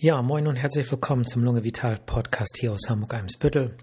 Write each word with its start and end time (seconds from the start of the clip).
Ja, 0.00 0.22
moin 0.22 0.46
und 0.46 0.54
herzlich 0.54 0.88
willkommen 0.92 1.26
zum 1.26 1.42
Lunge 1.42 1.64
Vital 1.64 1.98
Podcast 1.98 2.56
hier 2.60 2.72
aus 2.72 2.88
Hamburg-Eimsbüttel. 2.88 3.74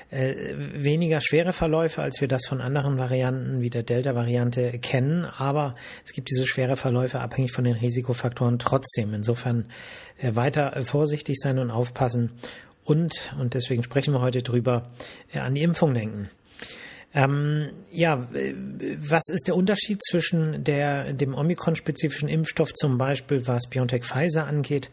äh, 0.10 0.54
weniger 0.56 1.20
schwere 1.22 1.54
Verläufe, 1.54 2.02
als 2.02 2.22
wir 2.22 2.28
das 2.28 2.46
von 2.46 2.62
anderen 2.62 2.98
Varianten 2.98 3.62
wie 3.62 3.70
der 3.70 3.84
Delta-Variante 3.84 4.80
kennen. 4.80 5.26
Aber 5.26 5.76
es 6.06 6.14
gibt 6.14 6.30
diese 6.30 6.48
schwere 6.48 6.78
Verläufe 6.78 7.20
abhängig 7.20 7.52
von 7.52 7.66
den 7.66 7.76
Risikofaktoren 7.76 8.60
trotzdem. 8.60 9.14
Insofern 9.14 9.66
äh, 10.18 10.36
weiter 10.36 10.76
äh, 10.76 10.84
vorsichtig 10.84 11.38
sein 11.40 11.60
und 11.60 11.72
aufpassen 11.72 12.32
und, 12.88 13.34
und 13.38 13.54
deswegen 13.54 13.84
sprechen 13.84 14.14
wir 14.14 14.22
heute 14.22 14.42
drüber, 14.42 14.90
an 15.34 15.56
die 15.56 15.64
Impfung 15.64 15.94
denken. 15.94 16.30
Ähm, 17.14 17.72
ja, 17.92 18.28
was 18.98 19.28
ist 19.28 19.48
der 19.48 19.56
Unterschied 19.56 20.02
zwischen 20.10 20.64
der, 20.64 21.12
dem 21.12 21.36
Omikron-spezifischen 21.36 22.30
Impfstoff 22.30 22.74
zum 22.74 22.98
Beispiel, 22.98 23.46
was 23.46 23.68
BioNTech 23.70 24.06
Pfizer 24.06 24.48
angeht, 24.48 24.90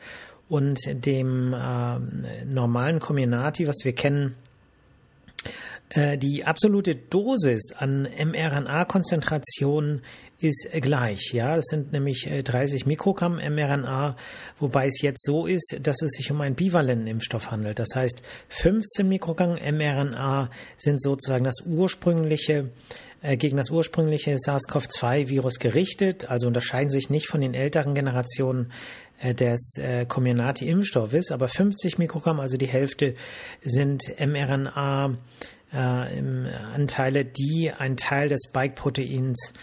und 0.48 0.78
dem 1.06 1.54
äh, 1.54 2.44
normalen 2.44 2.98
Comirnaty, 2.98 3.68
was 3.68 3.84
wir 3.84 3.94
kennen 3.94 4.34
äh, 4.34 4.43
die 6.16 6.44
absolute 6.44 6.96
Dosis 6.96 7.72
an 7.78 8.08
mRNA-Konzentration 8.18 10.00
ist 10.44 10.68
gleich. 10.80 11.32
Ja, 11.32 11.56
das 11.56 11.66
sind 11.66 11.92
nämlich 11.92 12.28
30 12.44 12.82
äh, 12.82 12.88
Mikrogramm 12.88 13.36
mRNA, 13.36 14.16
wobei 14.58 14.86
es 14.86 15.00
jetzt 15.00 15.24
so 15.24 15.46
ist, 15.46 15.78
dass 15.82 16.02
es 16.02 16.12
sich 16.12 16.30
um 16.30 16.40
einen 16.40 16.54
bivalenten 16.54 17.06
Impfstoff 17.06 17.50
handelt. 17.50 17.78
Das 17.78 17.88
heißt, 17.94 18.22
15 18.48 19.08
Mikrogramm 19.08 19.54
mRNA 19.54 20.50
sind 20.76 21.00
sozusagen 21.00 21.44
das 21.44 21.62
ursprüngliche 21.66 22.70
äh, 23.22 23.38
gegen 23.38 23.56
das 23.56 23.70
ursprüngliche 23.70 24.36
SARS-CoV-2-Virus 24.36 25.58
gerichtet, 25.58 26.28
also 26.28 26.46
unterscheiden 26.46 26.90
sich 26.90 27.08
nicht 27.08 27.28
von 27.28 27.40
den 27.40 27.54
älteren 27.54 27.94
Generationen 27.94 28.70
des 29.22 29.78
äh, 29.78 30.06
Comirnaty-Impfstoffes, 30.06 31.30
aber 31.30 31.48
50 31.48 31.98
Mikrogramm, 31.98 32.40
also 32.40 32.56
die 32.56 32.66
Hälfte, 32.66 33.14
sind 33.62 34.02
mRNA 34.18 35.16
äh, 35.72 37.24
die 37.24 37.72
einen 37.72 37.96
Teil 37.96 38.28
des 38.28 38.42
Spike-Proteins 38.48 39.54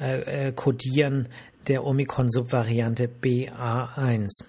äh, 0.00 0.48
äh, 0.48 0.52
kodieren 0.52 1.28
der 1.68 1.84
Omikron-Subvariante 1.84 3.08
BA1. 3.22 4.44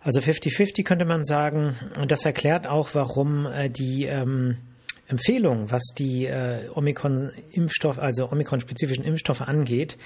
Also 0.00 0.20
50-50 0.20 0.84
könnte 0.84 1.04
man 1.04 1.24
sagen. 1.24 1.74
Und 2.00 2.12
das 2.12 2.24
erklärt 2.24 2.66
auch, 2.66 2.90
warum 2.94 3.46
äh, 3.46 3.68
die 3.68 4.04
ähm, 4.04 4.58
Empfehlung, 5.08 5.70
was 5.70 5.82
die 5.98 6.26
äh, 6.26 6.68
Omikron-Impfstoff, 6.74 7.98
also 7.98 8.30
Omikron-spezifischen 8.30 9.04
Impfstoffe 9.04 9.40
angeht, 9.40 9.96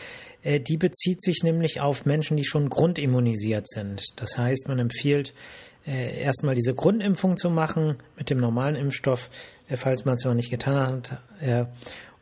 äh, 0.42 0.60
die 0.60 0.76
bezieht 0.76 1.20
sich 1.20 1.42
nämlich 1.42 1.80
auf 1.80 2.06
Menschen, 2.06 2.36
die 2.36 2.44
schon 2.44 2.70
grundimmunisiert 2.70 3.68
sind. 3.68 4.04
Das 4.16 4.38
heißt, 4.38 4.68
man 4.68 4.78
empfiehlt 4.78 5.34
äh, 5.86 6.20
erstmal 6.20 6.54
diese 6.54 6.74
Grundimpfung 6.74 7.36
zu 7.36 7.50
machen 7.50 7.96
mit 8.16 8.30
dem 8.30 8.38
normalen 8.38 8.76
Impfstoff, 8.76 9.28
äh, 9.68 9.76
falls 9.76 10.04
man 10.04 10.14
es 10.14 10.24
noch 10.24 10.34
nicht 10.34 10.50
getan 10.50 11.02
hat. 11.08 11.20
Äh, 11.40 11.64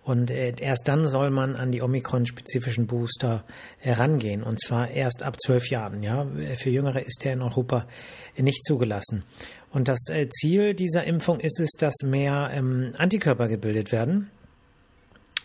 und 0.03 0.31
äh, 0.31 0.55
erst 0.59 0.89
dann 0.89 1.07
soll 1.07 1.31
man 1.31 1.57
an 1.57 1.73
die 1.73 1.83
Omikron-spezifischen 1.83 2.87
Booster 2.87 3.45
herangehen. 3.79 4.43
Und 4.43 4.59
zwar 4.59 4.91
erst 4.91 5.23
ab 5.23 5.37
zwölf 5.39 5.69
Jahren. 5.69 6.03
Ja, 6.03 6.27
für 6.57 6.71
Jüngere 6.71 7.01
ist 7.01 7.23
der 7.25 7.35
in 7.35 7.43
Europa 7.43 7.87
nicht 8.39 8.65
zugelassen. 8.65 9.25
Und 9.71 9.89
das 9.89 10.09
äh, 10.09 10.29
Ziel 10.29 10.75
dieser 10.75 11.05
Impfung 11.05 11.41
ist 11.41 11.61
es, 11.61 11.71
dass 11.79 12.03
mehr 12.03 12.51
ähm, 12.53 12.93
Antikörper 12.99 13.49
gebildet 13.49 13.93
werden. 13.93 14.31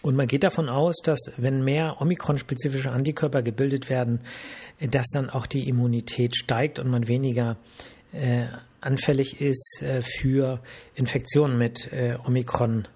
Und 0.01 0.15
man 0.15 0.27
geht 0.27 0.43
davon 0.43 0.69
aus, 0.69 0.95
dass 1.03 1.19
wenn 1.37 1.63
mehr 1.63 1.99
Omikron-spezifische 1.99 2.91
Antikörper 2.91 3.43
gebildet 3.43 3.89
werden, 3.89 4.21
äh, 4.79 4.87
dass 4.87 5.07
dann 5.13 5.29
auch 5.29 5.45
die 5.45 5.67
Immunität 5.67 6.35
steigt 6.35 6.79
und 6.79 6.89
man 6.89 7.07
weniger 7.07 7.57
äh, 8.13 8.45
anfällig 8.81 9.41
ist 9.41 9.81
äh, 9.81 10.01
für 10.01 10.59
Infektionen 10.95 11.57
mit 11.57 11.91
äh, 11.91 12.17
Omikron. 12.25 12.87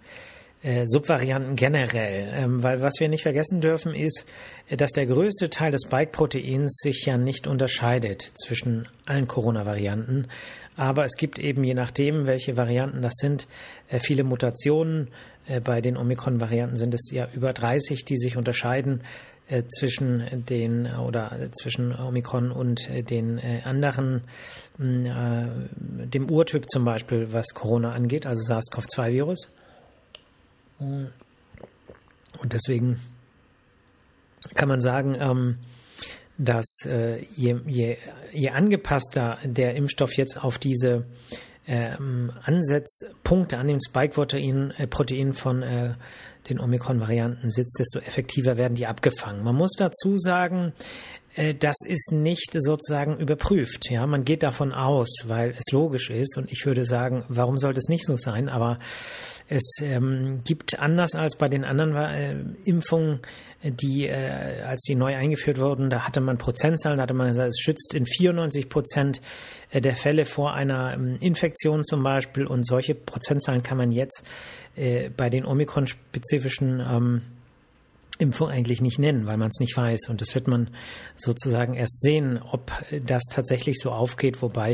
Äh, 0.61 0.87
Subvarianten 0.87 1.55
generell, 1.55 2.33
ähm, 2.33 2.61
weil 2.61 2.81
was 2.81 2.95
wir 2.99 3.07
nicht 3.07 3.23
vergessen 3.23 3.61
dürfen 3.61 3.95
ist, 3.95 4.25
äh, 4.67 4.75
dass 4.75 4.91
der 4.91 5.05
größte 5.05 5.49
Teil 5.49 5.71
des 5.71 5.83
Spike-Proteins 5.85 6.79
sich 6.83 7.05
ja 7.05 7.17
nicht 7.17 7.47
unterscheidet 7.47 8.33
zwischen 8.35 8.85
allen 9.05 9.25
Corona-Varianten, 9.25 10.27
aber 10.75 11.05
es 11.05 11.15
gibt 11.15 11.39
eben 11.39 11.63
je 11.63 11.75
nachdem, 11.75 12.25
welche 12.25 12.57
Varianten 12.57 13.01
das 13.01 13.13
sind, 13.15 13.47
äh, 13.87 13.99
viele 13.99 14.25
Mutationen. 14.25 15.07
Äh, 15.47 15.61
bei 15.61 15.79
den 15.79 15.95
Omikron-Varianten 15.95 16.75
sind 16.75 16.93
es 16.93 17.09
ja 17.09 17.29
über 17.33 17.53
30, 17.53 18.03
die 18.03 18.17
sich 18.17 18.35
unterscheiden. 18.35 19.01
Zwischen 19.79 20.45
den 20.47 20.85
oder 20.85 21.35
zwischen 21.59 21.91
Omikron 21.91 22.51
und 22.51 22.87
den 23.09 23.39
anderen, 23.63 24.21
dem 24.77 26.29
Urtyp 26.29 26.69
zum 26.69 26.85
Beispiel, 26.85 27.33
was 27.33 27.55
Corona 27.55 27.93
angeht, 27.93 28.27
also 28.27 28.43
SARS-CoV-2-Virus. 28.43 29.51
Und 30.79 32.53
deswegen 32.53 32.99
kann 34.55 34.69
man 34.69 34.81
sagen, 34.81 35.15
ähm, 35.19 35.57
dass 36.37 36.87
je, 37.35 37.59
je, 37.67 37.97
je 38.31 38.49
angepasster 38.49 39.39
der 39.43 39.75
Impfstoff 39.75 40.15
jetzt 40.15 40.41
auf 40.41 40.57
diese 40.57 41.05
ähm, 41.67 42.31
Ansatzpunkte 42.43 43.57
an 43.57 43.67
dem 43.67 43.79
Spike-Protein 43.81 44.73
Protein 44.89 45.33
von 45.33 45.63
den 46.47 46.59
Omikron-Varianten 46.59 47.51
sitzt, 47.51 47.77
desto 47.79 47.99
effektiver 47.99 48.57
werden 48.57 48.75
die 48.75 48.87
abgefangen. 48.87 49.43
Man 49.43 49.55
muss 49.55 49.73
dazu 49.77 50.17
sagen, 50.17 50.73
äh, 51.35 51.53
das 51.53 51.75
ist 51.85 52.11
nicht 52.11 52.51
sozusagen 52.53 53.17
überprüft. 53.17 53.89
Ja, 53.89 54.05
man 54.07 54.25
geht 54.25 54.43
davon 54.43 54.73
aus, 54.73 55.23
weil 55.25 55.51
es 55.57 55.71
logisch 55.71 56.09
ist. 56.09 56.37
Und 56.37 56.51
ich 56.51 56.65
würde 56.65 56.85
sagen, 56.85 57.23
warum 57.27 57.57
sollte 57.57 57.79
es 57.79 57.89
nicht 57.89 58.05
so 58.05 58.17
sein? 58.17 58.49
Aber 58.49 58.79
es 59.49 59.81
ähm, 59.81 60.41
gibt 60.45 60.79
anders 60.79 61.15
als 61.15 61.35
bei 61.35 61.49
den 61.49 61.65
anderen 61.65 61.95
äh, 61.95 62.35
Impfungen, 62.65 63.19
die, 63.63 64.07
äh, 64.07 64.61
als 64.65 64.83
die 64.83 64.95
neu 64.95 65.15
eingeführt 65.15 65.59
wurden, 65.59 65.89
da 65.89 66.07
hatte 66.07 66.21
man 66.21 66.37
Prozentzahlen, 66.37 66.97
da 66.97 67.03
hatte 67.03 67.15
man 67.15 67.29
gesagt, 67.29 67.49
es 67.49 67.59
schützt 67.59 67.93
in 67.93 68.05
94 68.05 68.69
Prozent 68.69 69.21
äh, 69.71 69.81
der 69.81 69.95
Fälle 69.95 70.25
vor 70.25 70.53
einer 70.53 70.93
ähm, 70.93 71.17
Infektion 71.19 71.83
zum 71.83 72.03
Beispiel. 72.03 72.45
Und 72.45 72.65
solche 72.65 72.93
Prozentzahlen 72.95 73.63
kann 73.63 73.77
man 73.77 73.91
jetzt 73.91 74.23
äh, 74.75 75.09
bei 75.09 75.29
den 75.29 75.45
Omikron-spezifischen 75.45 76.79
ähm, 76.79 77.21
Impfung 78.19 78.49
eigentlich 78.49 78.81
nicht 78.81 78.99
nennen, 78.99 79.25
weil 79.25 79.37
man 79.37 79.49
es 79.49 79.59
nicht 79.59 79.75
weiß. 79.75 80.09
Und 80.09 80.21
das 80.21 80.35
wird 80.35 80.47
man 80.47 80.69
sozusagen 81.15 81.73
erst 81.73 82.01
sehen, 82.01 82.39
ob 82.51 82.71
das 83.03 83.23
tatsächlich 83.31 83.79
so 83.79 83.91
aufgeht. 83.91 84.41
Wobei, 84.41 84.73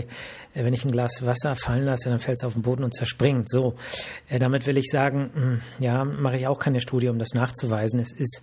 äh, 0.54 0.64
wenn 0.66 0.74
ich 0.74 0.84
ein 0.84 0.92
Glas 0.92 1.26
Wasser 1.26 1.56
fallen 1.56 1.86
lasse, 1.86 2.10
dann 2.10 2.20
fällt 2.20 2.40
es 2.40 2.44
auf 2.44 2.54
den 2.54 2.64
Boden 2.64 2.84
und 2.84 2.94
zerspringt. 2.94 3.50
So, 3.50 3.76
äh, 4.28 4.40
damit 4.40 4.68
will 4.68 4.78
ich 4.78 4.90
sagen, 4.92 5.30
hm, 5.34 5.62
ja, 5.80 6.04
mache 6.04 6.38
ich 6.38 6.48
auch 6.48 6.60
keine 6.60 6.82
Studie, 6.82 7.08
um 7.08 7.20
das 7.20 7.34
nachzuweisen. 7.34 8.00
Es 8.00 8.12
ist 8.12 8.42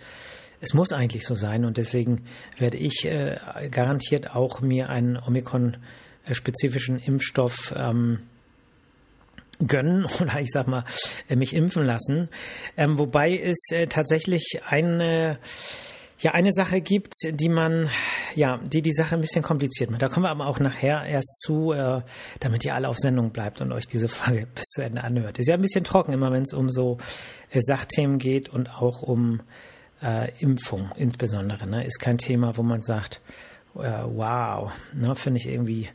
es 0.65 0.75
muss 0.75 0.93
eigentlich 0.93 1.27
so 1.27 1.35
sein 1.35 1.65
und 1.65 1.77
deswegen 1.77 2.23
werde 2.57 2.77
ich 2.77 3.05
äh, 3.05 3.37
garantiert 3.69 4.37
auch 4.37 4.61
mir 4.61 4.89
einen 4.91 5.17
Omikron-spezifischen 5.17 7.01
Impfstoff 7.01 7.75
ähm, 7.77 8.21
gönnen 9.67 10.05
oder 10.21 10.41
ich 10.41 10.51
sag 10.51 10.67
mal 10.67 10.85
äh, 11.29 11.37
mich 11.37 11.55
impfen 11.55 11.85
lassen. 11.85 12.29
Ähm, 12.77 12.99
wobei 12.99 13.37
es 13.37 13.59
äh, 13.71 13.87
tatsächlich 13.87 14.61
eine 14.69 15.39
ja 16.19 16.33
eine 16.33 16.53
Sache 16.53 16.81
gibt, 16.81 17.15
die 17.25 17.49
man 17.49 17.91
ja 18.37 18.59
die 18.59 18.81
die 18.81 18.93
Sache 18.93 19.17
ein 19.17 19.21
bisschen 19.21 19.43
kompliziert 19.43 19.91
macht. 19.91 20.03
Da 20.03 20.09
kommen 20.09 20.25
wir 20.25 20.31
aber 20.31 20.47
auch 20.47 20.61
nachher 20.61 21.05
erst 21.05 21.41
zu, 21.41 21.73
äh, 21.73 22.03
damit 22.39 22.65
ihr 22.65 22.75
alle 22.75 22.89
auf 22.89 22.99
Sendung 22.99 23.31
bleibt 23.31 23.61
und 23.61 23.73
euch 23.73 23.89
diese 23.89 24.09
Frage 24.09 24.47
bis 24.55 24.67
zu 24.67 24.83
Ende 24.83 25.03
anhört. 25.03 25.39
Ist 25.39 25.49
ja 25.49 25.55
ein 25.55 25.63
bisschen 25.63 25.85
trocken 25.85 26.13
immer, 26.13 26.31
wenn 26.31 26.43
es 26.43 26.53
um 26.53 26.71
so 26.71 26.99
äh, 27.51 27.61
Sachthemen 27.61 28.19
geht 28.19 28.49
und 28.49 28.71
auch 28.71 29.03
um 29.03 29.41
äh, 30.03 30.31
Impfung 30.39 30.91
insbesondere. 30.97 31.67
Ne? 31.67 31.85
Ist 31.85 31.99
kein 31.99 32.19
Thema, 32.19 32.57
wo 32.57 32.63
man 32.63 32.83
sagt, 32.83 33.21
äh, 33.75 33.81
wow, 33.81 34.73
ne, 34.95 35.15
finde 35.15 35.39
ich 35.39 35.49
irgendwie 35.49 35.89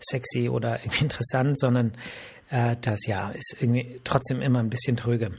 sexy 0.00 0.48
oder 0.48 0.80
irgendwie 0.84 1.04
interessant, 1.04 1.58
sondern 1.58 1.92
äh, 2.54 2.76
das 2.80 3.06
ja 3.06 3.30
ist 3.30 3.56
irgendwie 3.60 4.00
trotzdem 4.04 4.40
immer 4.40 4.60
ein 4.60 4.70
bisschen 4.70 4.96
tröge. 4.96 5.32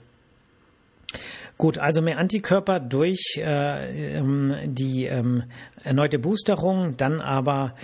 Gut, 1.57 1.77
also 1.77 2.01
mehr 2.01 2.17
Antikörper 2.17 2.81
durch 2.81 3.37
äh, 3.37 4.17
ähm, 4.17 4.53
die 4.65 5.05
ähm, 5.05 5.43
erneute 5.83 6.19
Boosterung, 6.19 6.97
dann 6.97 7.21
aber 7.21 7.75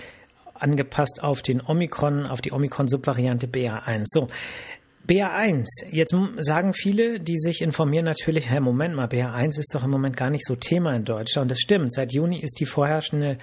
angepasst 0.54 1.22
auf 1.22 1.40
den 1.40 1.62
Omikron, 1.62 2.26
auf 2.26 2.42
die 2.42 2.52
Omikron-Subvariante 2.52 3.46
BA1. 3.46 4.02
So, 4.04 4.28
BA1, 5.08 5.64
jetzt 5.90 6.14
sagen 6.38 6.74
viele, 6.74 7.18
die 7.18 7.38
sich 7.38 7.62
informieren, 7.62 8.04
natürlich, 8.04 8.50
Herr, 8.50 8.60
Moment 8.60 8.94
mal, 8.94 9.06
BA1 9.06 9.58
ist 9.58 9.74
doch 9.74 9.82
im 9.82 9.90
Moment 9.90 10.16
gar 10.16 10.28
nicht 10.28 10.46
so 10.46 10.54
Thema 10.54 10.94
in 10.94 11.06
Deutschland. 11.06 11.46
Und 11.46 11.50
das 11.50 11.58
stimmt, 11.58 11.94
seit 11.94 12.12
Juni 12.12 12.38
ist 12.38 12.60
die 12.60 12.66
vorherrschende 12.66 13.38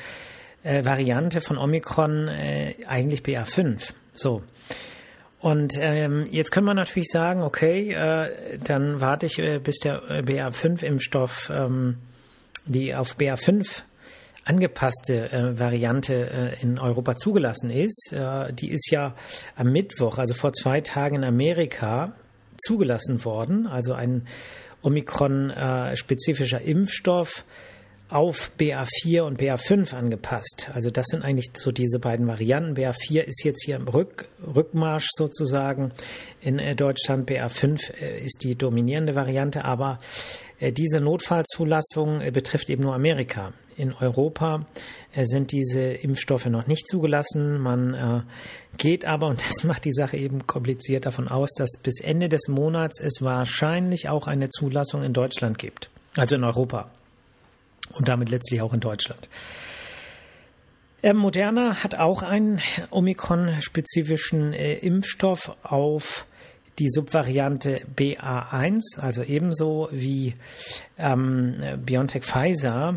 äh, 0.63 0.85
Variante 0.85 1.41
von 1.41 1.57
Omikron 1.57 2.27
äh, 2.27 2.75
eigentlich 2.85 3.21
BA5. 3.21 3.91
So. 4.13 4.43
Und 5.41 5.77
ähm, 5.79 6.27
jetzt 6.31 6.51
können 6.51 6.65
wir 6.65 6.73
natürlich 6.73 7.09
sagen, 7.09 7.43
okay, 7.43 7.93
äh, 7.93 8.57
dann 8.61 8.99
warte 8.99 9.25
ich, 9.25 9.39
äh, 9.39 9.59
bis 9.59 9.79
der 9.79 10.03
äh, 10.09 10.21
BA5-Impfstoff, 10.21 11.49
ähm, 11.49 11.97
die 12.65 12.93
auf 12.93 13.15
BA5 13.15 13.83
angepasste 14.43 15.31
äh, 15.31 15.59
Variante 15.59 16.29
äh, 16.59 16.61
in 16.61 16.77
Europa 16.77 17.15
zugelassen 17.15 17.69
ist. 17.69 18.11
Äh, 18.11 18.51
die 18.53 18.71
ist 18.71 18.89
ja 18.91 19.15
am 19.55 19.71
Mittwoch, 19.71 20.17
also 20.17 20.33
vor 20.33 20.51
zwei 20.53 20.81
Tagen 20.81 21.17
in 21.17 21.23
Amerika, 21.23 22.13
zugelassen 22.57 23.23
worden. 23.23 23.67
Also 23.67 23.93
ein 23.93 24.27
Omikron-spezifischer 24.81 26.61
äh, 26.61 26.71
Impfstoff 26.71 27.45
auf 28.09 28.51
BA4 28.57 29.21
und 29.21 29.39
BA5 29.39 29.93
angepasst. 29.93 30.69
Also 30.73 30.89
das 30.89 31.05
sind 31.07 31.23
eigentlich 31.23 31.51
so 31.55 31.71
diese 31.71 31.99
beiden 31.99 32.27
Varianten. 32.27 32.73
BA4 32.73 33.21
ist 33.21 33.43
jetzt 33.43 33.63
hier 33.63 33.75
im 33.75 33.87
Rück, 33.87 34.27
Rückmarsch 34.43 35.09
sozusagen 35.15 35.91
in 36.41 36.57
äh, 36.57 36.75
Deutschland. 36.75 37.29
BA5 37.29 37.93
äh, 38.01 38.23
ist 38.23 38.43
die 38.43 38.55
dominierende 38.55 39.13
Variante, 39.13 39.63
aber 39.63 39.99
äh, 40.59 40.71
diese 40.71 40.99
Notfallzulassung 40.99 42.21
betrifft 42.33 42.69
eben 42.71 42.83
nur 42.83 42.95
Amerika. 42.95 43.53
In 43.77 43.93
Europa 43.93 44.65
sind 45.15 45.53
diese 45.53 45.79
Impfstoffe 45.79 46.47
noch 46.47 46.67
nicht 46.67 46.85
zugelassen. 46.85 47.59
Man 47.59 48.25
geht 48.77 49.05
aber, 49.05 49.27
und 49.27 49.39
das 49.49 49.63
macht 49.63 49.85
die 49.85 49.93
Sache 49.93 50.17
eben 50.17 50.47
kompliziert, 50.47 51.05
davon 51.05 51.29
aus, 51.29 51.51
dass 51.55 51.79
bis 51.81 52.01
Ende 52.01 52.27
des 52.27 52.49
Monats 52.49 52.99
es 52.99 53.21
wahrscheinlich 53.21 54.09
auch 54.09 54.27
eine 54.27 54.49
Zulassung 54.49 55.01
in 55.01 55.13
Deutschland 55.13 55.59
gibt. 55.59 55.91
Also 56.17 56.35
in 56.35 56.43
Europa 56.43 56.91
und 57.93 58.07
damit 58.07 58.29
letztlich 58.29 58.61
auch 58.61 58.73
in 58.73 58.79
Deutschland. 58.79 59.27
Ähm, 61.01 61.17
Moderna 61.17 61.83
hat 61.83 61.95
auch 61.95 62.23
einen 62.23 62.61
Omikron-spezifischen 62.91 64.53
äh, 64.53 64.73
Impfstoff 64.75 65.55
auf 65.63 66.25
die 66.77 66.89
Subvariante 66.89 67.81
BA1, 67.95 68.99
also 68.99 69.23
ebenso 69.23 69.89
wie 69.91 70.35
ähm, 70.97 71.57
BioNTech 71.85 72.23
Pfizer. 72.23 72.95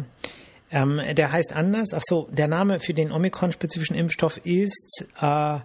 Ähm, 0.70 1.00
der 1.12 1.32
heißt 1.32 1.52
anders. 1.52 1.90
Ach 1.94 2.02
so, 2.02 2.28
der 2.32 2.48
Name 2.48 2.80
für 2.80 2.94
den 2.94 3.12
Omikron-spezifischen 3.12 3.94
Impfstoff 3.94 4.38
ist 4.44 5.06
äh, 5.20 5.58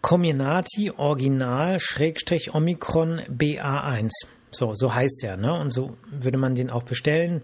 Comirnaty 0.00 0.90
Original 0.96 1.80
Schrägstrich 1.80 2.54
Omikron 2.54 3.20
BA1. 3.30 4.10
So, 4.50 4.72
so 4.74 4.94
heißt 4.94 5.24
er, 5.24 5.36
ne? 5.36 5.54
Und 5.54 5.70
so 5.70 5.96
würde 6.10 6.36
man 6.36 6.54
den 6.54 6.68
auch 6.68 6.82
bestellen. 6.82 7.42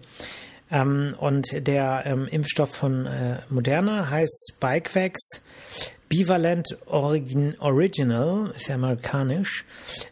Ähm, 0.71 1.15
und 1.19 1.67
der 1.67 2.03
ähm, 2.05 2.27
Impfstoff 2.27 2.73
von 2.73 3.05
äh, 3.05 3.39
Moderna 3.49 4.09
heißt 4.09 4.53
Spikevax 4.55 5.41
Bivalent 6.07 6.67
Origin, 6.87 7.55
Original, 7.59 8.51
ist 8.55 8.67
ja 8.67 8.75
amerikanisch, 8.75 9.63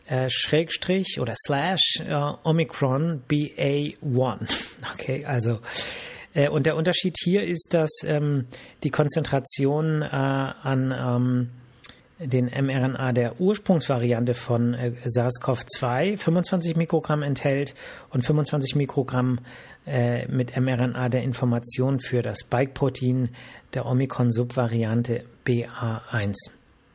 äh, 0.07 0.29
Schrägstrich 0.29 1.19
oder 1.19 1.33
Slash 1.35 2.01
äh, 2.07 2.13
Omicron 2.43 3.23
BA1. 3.29 3.97
Okay, 4.93 5.25
also 5.25 5.59
äh, 6.33 6.47
und 6.47 6.65
der 6.65 6.77
Unterschied 6.77 7.17
hier 7.21 7.43
ist, 7.43 7.73
dass 7.73 7.89
ähm, 8.05 8.47
die 8.83 8.91
Konzentration 8.91 10.01
äh, 10.01 10.05
an 10.05 10.95
ähm, 10.97 11.49
den 12.19 12.45
mRNA 12.45 13.13
der 13.13 13.39
Ursprungsvariante 13.39 14.33
von 14.33 14.73
äh, 14.73 14.91
SARS-CoV-2 15.05 16.17
25 16.17 16.75
Mikrogramm 16.75 17.23
enthält 17.23 17.75
und 18.09 18.23
25 18.23 18.75
Mikrogramm 18.75 19.39
äh, 19.87 20.27
mit 20.27 20.55
mRNA 20.59 21.09
der 21.09 21.23
Information 21.23 21.99
für 21.99 22.21
das 22.21 22.41
Spike-Protein 22.41 23.29
der 23.73 23.85
Omikron-Subvariante 23.85 25.23
BA1. 25.45 26.35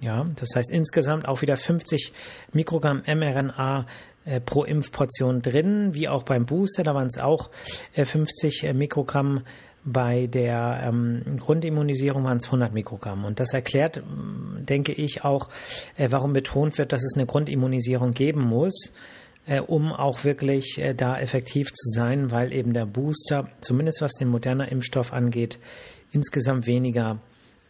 Ja, 0.00 0.26
das 0.36 0.50
heißt 0.54 0.70
insgesamt 0.70 1.26
auch 1.26 1.40
wieder 1.40 1.56
50 1.56 2.12
Mikrogramm 2.52 3.02
mRNA 3.06 3.86
äh, 4.26 4.40
pro 4.40 4.64
Impfportion 4.64 5.42
drin, 5.42 5.94
wie 5.94 6.08
auch 6.08 6.22
beim 6.22 6.46
Booster, 6.46 6.82
da 6.82 6.94
waren 6.94 7.08
es 7.08 7.18
auch 7.18 7.50
äh, 7.94 8.04
50 8.04 8.64
äh, 8.64 8.74
Mikrogramm. 8.74 9.42
Bei 9.84 10.26
der 10.26 10.82
ähm, 10.86 11.38
Grundimmunisierung 11.38 12.24
waren 12.24 12.38
es 12.38 12.46
100 12.46 12.72
Mikrogramm. 12.72 13.24
Und 13.24 13.38
das 13.38 13.52
erklärt, 13.52 14.02
denke 14.60 14.92
ich, 14.92 15.24
auch, 15.24 15.48
äh, 15.96 16.08
warum 16.10 16.32
betont 16.32 16.78
wird, 16.78 16.92
dass 16.92 17.04
es 17.04 17.14
eine 17.16 17.26
Grundimmunisierung 17.26 18.12
geben 18.12 18.42
muss 18.42 18.92
äh, 19.46 19.60
um 19.60 19.92
auch 19.92 20.24
wirklich 20.24 20.78
äh, 20.78 20.94
da 20.94 21.18
effektiv 21.18 21.72
zu 21.72 21.88
sein, 21.90 22.30
weil 22.30 22.52
eben 22.52 22.72
der 22.72 22.86
Booster, 22.86 23.50
zumindest 23.60 24.00
was 24.00 24.12
den 24.12 24.28
moderner 24.28 24.70
Impfstoff 24.70 25.12
angeht, 25.12 25.58
insgesamt 26.12 26.66
weniger 26.66 27.18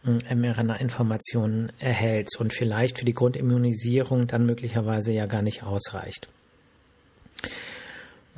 äh, 0.05 0.35
mRNA-Informationen 0.35 1.71
erhält 1.79 2.29
und 2.39 2.53
vielleicht 2.53 2.99
für 2.99 3.05
die 3.05 3.13
Grundimmunisierung 3.13 4.27
dann 4.27 4.45
möglicherweise 4.45 5.11
ja 5.11 5.25
gar 5.25 5.41
nicht 5.41 5.63
ausreicht. 5.63 6.29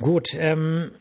Gut, 0.00 0.30
ähm, 0.34 0.92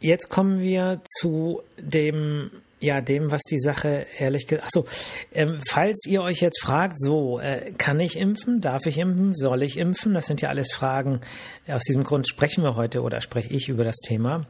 jetzt 0.00 0.28
kommen 0.28 0.60
wir 0.60 1.00
zu 1.04 1.62
dem 1.78 2.50
ja, 2.80 3.00
dem, 3.00 3.30
was 3.30 3.42
die 3.42 3.58
Sache 3.58 4.06
ehrlich 4.18 4.46
gesagt. 4.46 4.66
Achso, 4.66 4.86
ähm, 5.32 5.58
falls 5.68 6.06
ihr 6.06 6.22
euch 6.22 6.40
jetzt 6.40 6.60
fragt, 6.62 7.00
so, 7.00 7.40
äh, 7.40 7.72
kann 7.76 7.98
ich 7.98 8.16
impfen? 8.16 8.60
Darf 8.60 8.86
ich 8.86 8.98
impfen? 8.98 9.34
Soll 9.34 9.62
ich 9.62 9.78
impfen? 9.78 10.14
Das 10.14 10.26
sind 10.26 10.42
ja 10.42 10.48
alles 10.48 10.72
Fragen. 10.72 11.20
Aus 11.66 11.82
diesem 11.82 12.04
Grund 12.04 12.28
sprechen 12.28 12.62
wir 12.62 12.76
heute 12.76 13.02
oder 13.02 13.20
spreche 13.20 13.52
ich 13.52 13.68
über 13.68 13.84
das 13.84 13.96
Thema. 13.96 14.42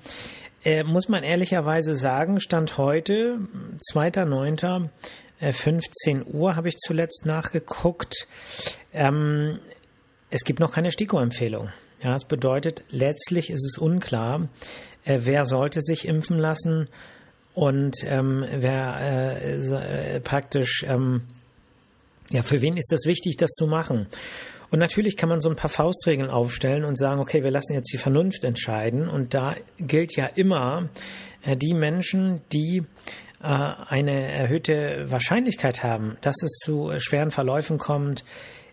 Äh, 0.65 0.85
muss 0.85 1.09
man 1.09 1.23
ehrlicherweise 1.23 1.95
sagen, 1.95 2.41
Stand 2.41 2.77
heute, 2.77 3.39
2.9., 3.93 4.89
äh, 5.41 5.53
15 5.53 6.27
Uhr 6.27 6.57
habe 6.57 6.69
ich 6.69 6.77
zuletzt 6.77 7.25
nachgeguckt. 7.25 8.27
Ähm, 8.93 9.61
es 10.31 10.45
gibt 10.45 10.61
noch 10.61 10.73
keine 10.73 10.91
STIKO-Empfehlung. 10.91 11.71
Ja, 12.03 12.13
das 12.13 12.27
bedeutet, 12.27 12.85
letztlich 12.91 13.51
ist 13.51 13.65
es 13.65 13.79
unklar, 13.79 14.49
äh, 15.09 15.21
wer 15.25 15.47
sollte 15.47 15.81
sich 15.81 16.07
impfen 16.07 16.39
lassen 16.39 16.89
und 17.55 17.97
ähm, 18.05 18.45
wer 18.53 19.01
äh, 19.01 20.17
äh, 20.17 20.21
praktisch, 20.21 20.85
ähm, 20.87 21.23
ja, 22.31 22.43
für 22.43 22.61
wen 22.61 22.77
ist 22.77 22.93
das 22.93 23.07
wichtig, 23.07 23.37
das 23.37 23.51
zu 23.53 23.67
machen? 23.67 24.07
Und 24.71 24.79
natürlich 24.79 25.17
kann 25.17 25.31
man 25.31 25.41
so 25.41 25.49
ein 25.49 25.57
paar 25.57 25.71
Faustregeln 25.71 26.29
aufstellen 26.29 26.85
und 26.85 26.99
sagen, 26.99 27.21
okay, 27.21 27.43
wir 27.43 27.51
lassen 27.51 27.73
jetzt 27.73 27.91
die 27.91 27.97
Vernunft 27.97 28.45
entscheiden. 28.45 29.09
Und 29.09 29.33
da 29.33 29.57
gilt 29.79 30.15
ja 30.15 30.27
immer, 30.27 30.91
äh, 31.43 31.57
die 31.57 31.73
Menschen, 31.73 32.43
die 32.53 32.85
äh, 33.43 33.47
eine 33.47 34.31
erhöhte 34.31 35.11
Wahrscheinlichkeit 35.11 35.83
haben, 35.83 36.19
dass 36.21 36.43
es 36.43 36.59
zu 36.59 36.93
schweren 36.99 37.31
Verläufen 37.31 37.79
kommt, 37.79 38.25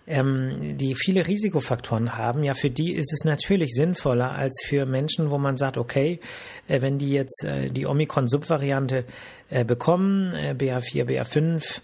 ähm, 0.08 0.78
die 0.78 0.96
viele 0.96 1.28
Risikofaktoren 1.28 2.16
haben, 2.18 2.44
ja, 2.44 2.54
für 2.54 2.70
die 2.70 2.94
ist 2.94 3.12
es 3.12 3.26
natürlich 3.26 3.72
sinnvoller 3.74 4.32
als 4.32 4.64
für 4.66 4.86
Menschen, 4.86 5.32
wo 5.32 5.38
man 5.38 5.58
sagt, 5.58 5.78
okay, 5.78 6.20
äh, 6.68 6.82
wenn 6.82 6.98
die 6.98 7.12
jetzt 7.12 7.44
äh, 7.44 7.70
die 7.70 7.86
Omikron-Subvariante 7.86 9.06
äh, 9.50 9.66
bekommen, 9.66 10.34
äh, 10.34 10.56
BA4, 10.58 11.06
BA5, 11.06 11.82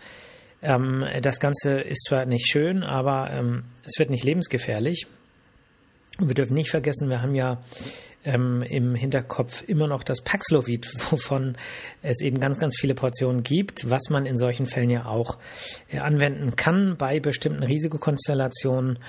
ähm, 0.61 1.05
das 1.21 1.39
Ganze 1.39 1.81
ist 1.81 2.05
zwar 2.07 2.25
nicht 2.25 2.47
schön, 2.47 2.83
aber 2.83 3.31
ähm, 3.31 3.63
es 3.83 3.97
wird 3.97 4.09
nicht 4.09 4.23
lebensgefährlich. 4.23 5.07
Und 6.19 6.27
wir 6.27 6.35
dürfen 6.35 6.53
nicht 6.53 6.69
vergessen, 6.69 7.09
wir 7.09 7.21
haben 7.21 7.33
ja 7.33 7.63
ähm, 8.25 8.63
im 8.63 8.95
Hinterkopf 8.95 9.63
immer 9.67 9.87
noch 9.87 10.03
das 10.03 10.21
Paxlovid, 10.23 10.87
wovon 11.11 11.57
es 12.01 12.21
eben 12.21 12.39
ganz, 12.39 12.59
ganz 12.59 12.77
viele 12.79 12.93
Portionen 12.93 13.43
gibt, 13.43 13.89
was 13.89 14.09
man 14.09 14.25
in 14.25 14.37
solchen 14.37 14.65
Fällen 14.65 14.89
ja 14.89 15.05
auch 15.05 15.37
äh, 15.89 15.99
anwenden 15.99 16.55
kann 16.55 16.97
bei 16.97 17.19
bestimmten 17.19 17.63
Risikokonstellationen. 17.63 18.99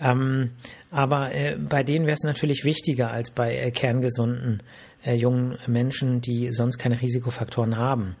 Ähm, 0.00 0.50
aber 0.90 1.34
äh, 1.34 1.56
bei 1.56 1.82
denen 1.82 2.06
wäre 2.06 2.14
es 2.14 2.24
natürlich 2.24 2.64
wichtiger 2.64 3.10
als 3.10 3.30
bei 3.30 3.56
äh, 3.56 3.70
kerngesunden 3.70 4.62
äh, 5.04 5.14
jungen 5.14 5.58
Menschen, 5.66 6.20
die 6.20 6.52
sonst 6.52 6.78
keine 6.78 7.00
Risikofaktoren 7.00 7.76
haben. 7.76 8.16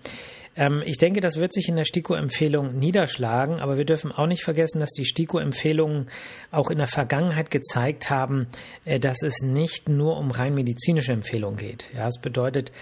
Ähm, 0.56 0.82
ich 0.84 0.98
denke, 0.98 1.20
das 1.20 1.36
wird 1.36 1.52
sich 1.52 1.68
in 1.68 1.76
der 1.76 1.84
STIKO-Empfehlung 1.84 2.78
niederschlagen, 2.78 3.60
aber 3.60 3.78
wir 3.78 3.84
dürfen 3.84 4.12
auch 4.12 4.26
nicht 4.26 4.42
vergessen, 4.42 4.80
dass 4.80 4.90
die 4.90 5.04
STIKO-Empfehlungen 5.04 6.06
auch 6.50 6.70
in 6.70 6.78
der 6.78 6.86
Vergangenheit 6.86 7.50
gezeigt 7.50 8.10
haben, 8.10 8.46
äh, 8.84 9.00
dass 9.00 9.22
es 9.22 9.42
nicht 9.42 9.88
nur 9.88 10.16
um 10.18 10.30
rein 10.30 10.54
medizinische 10.54 11.12
Empfehlungen 11.12 11.56
geht. 11.56 11.88
Ja, 11.94 12.08
es 12.08 12.20
bedeutet, 12.20 12.72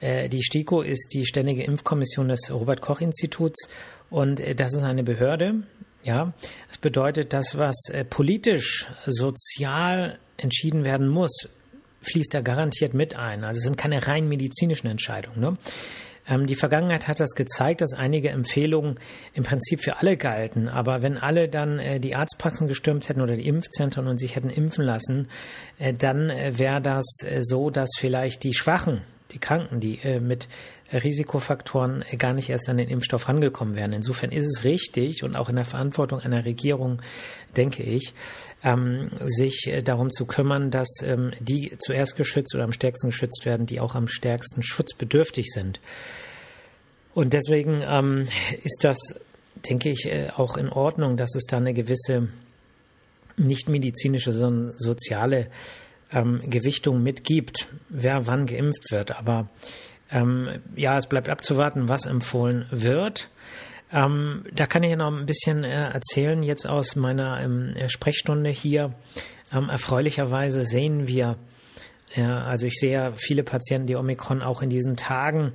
äh, 0.00 0.28
die 0.28 0.42
STIKO 0.42 0.82
ist 0.82 1.12
die 1.14 1.26
Ständige 1.26 1.64
Impfkommission 1.64 2.28
des 2.28 2.50
Robert-Koch-Instituts 2.50 3.68
und 4.10 4.40
äh, 4.40 4.54
das 4.54 4.74
ist 4.74 4.82
eine 4.82 5.02
Behörde, 5.02 5.62
ja, 6.02 6.32
das 6.68 6.78
bedeutet, 6.78 7.32
das, 7.32 7.58
was 7.58 7.76
äh, 7.90 8.04
politisch, 8.04 8.86
sozial 9.04 10.18
entschieden 10.36 10.84
werden 10.84 11.08
muss, 11.08 11.48
fließt 12.02 12.32
da 12.32 12.40
garantiert 12.40 12.94
mit 12.94 13.16
ein. 13.16 13.44
Also 13.44 13.58
es 13.58 13.64
sind 13.64 13.76
keine 13.76 14.06
rein 14.06 14.28
medizinischen 14.28 14.86
Entscheidungen. 14.86 15.40
Ne? 15.40 15.56
Ähm, 16.28 16.46
die 16.46 16.54
Vergangenheit 16.54 17.08
hat 17.08 17.20
das 17.20 17.34
gezeigt, 17.34 17.80
dass 17.80 17.94
einige 17.94 18.30
Empfehlungen 18.30 18.96
im 19.32 19.44
Prinzip 19.44 19.82
für 19.82 19.96
alle 19.98 20.16
galten. 20.16 20.68
Aber 20.68 21.02
wenn 21.02 21.16
alle 21.16 21.48
dann 21.48 21.78
äh, 21.78 22.00
die 22.00 22.14
Arztpraxen 22.14 22.68
gestürmt 22.68 23.08
hätten 23.08 23.20
oder 23.20 23.36
die 23.36 23.46
Impfzentren 23.46 24.06
und 24.06 24.18
sich 24.18 24.36
hätten 24.36 24.50
impfen 24.50 24.84
lassen, 24.84 25.28
äh, 25.78 25.94
dann 25.94 26.30
äh, 26.30 26.58
wäre 26.58 26.80
das 26.80 27.04
so, 27.40 27.70
dass 27.70 27.90
vielleicht 27.98 28.44
die 28.44 28.54
Schwachen, 28.54 29.02
die 29.32 29.38
Kranken, 29.38 29.80
die 29.80 29.98
äh, 30.02 30.20
mit 30.20 30.48
Risikofaktoren 30.92 32.04
gar 32.18 32.32
nicht 32.32 32.48
erst 32.48 32.68
an 32.68 32.78
den 32.78 32.88
Impfstoff 32.88 33.28
rangekommen 33.28 33.74
wären. 33.74 33.92
Insofern 33.92 34.32
ist 34.32 34.46
es 34.46 34.64
richtig 34.64 35.22
und 35.22 35.36
auch 35.36 35.48
in 35.48 35.56
der 35.56 35.64
Verantwortung 35.64 36.20
einer 36.20 36.44
Regierung, 36.44 37.02
denke 37.56 37.82
ich, 37.82 38.14
ähm, 38.64 39.10
sich 39.26 39.66
äh, 39.66 39.82
darum 39.82 40.10
zu 40.10 40.26
kümmern, 40.26 40.70
dass 40.70 40.88
ähm, 41.02 41.32
die 41.40 41.72
zuerst 41.78 42.16
geschützt 42.16 42.54
oder 42.54 42.64
am 42.64 42.72
stärksten 42.72 43.10
geschützt 43.10 43.44
werden, 43.44 43.66
die 43.66 43.80
auch 43.80 43.94
am 43.94 44.08
stärksten 44.08 44.62
schutzbedürftig 44.62 45.46
sind. 45.52 45.80
Und 47.14 47.32
deswegen 47.32 47.82
ähm, 47.86 48.28
ist 48.62 48.84
das, 48.84 49.20
denke 49.68 49.90
ich, 49.90 50.06
äh, 50.06 50.30
auch 50.36 50.56
in 50.56 50.68
Ordnung, 50.68 51.16
dass 51.16 51.34
es 51.34 51.44
da 51.44 51.58
eine 51.58 51.74
gewisse 51.74 52.28
nicht 53.36 53.68
medizinische, 53.68 54.32
sondern 54.32 54.74
soziale 54.78 55.48
ähm, 56.12 56.40
Gewichtung 56.46 57.02
mitgibt, 57.02 57.66
wer 57.88 58.26
wann 58.26 58.46
geimpft 58.46 58.90
wird. 58.90 59.16
Aber 59.16 59.48
ähm, 60.10 60.60
ja, 60.74 60.96
es 60.96 61.06
bleibt 61.06 61.28
abzuwarten, 61.28 61.88
was 61.88 62.06
empfohlen 62.06 62.66
wird. 62.70 63.30
Ähm, 63.92 64.44
da 64.52 64.66
kann 64.66 64.82
ich 64.82 64.94
noch 64.96 65.12
ein 65.12 65.26
bisschen 65.26 65.64
äh, 65.64 65.90
erzählen, 65.90 66.42
jetzt 66.42 66.66
aus 66.66 66.96
meiner 66.96 67.40
ähm, 67.40 67.74
Sprechstunde 67.88 68.50
hier. 68.50 68.94
Ähm, 69.52 69.70
erfreulicherweise 69.70 70.64
sehen 70.64 71.06
wir, 71.06 71.36
äh, 72.14 72.22
also 72.22 72.66
ich 72.66 72.74
sehe 72.74 73.12
viele 73.16 73.42
Patienten, 73.42 73.86
die 73.86 73.96
Omikron 73.96 74.42
auch 74.42 74.60
in 74.60 74.68
diesen 74.68 74.96
Tagen 74.96 75.52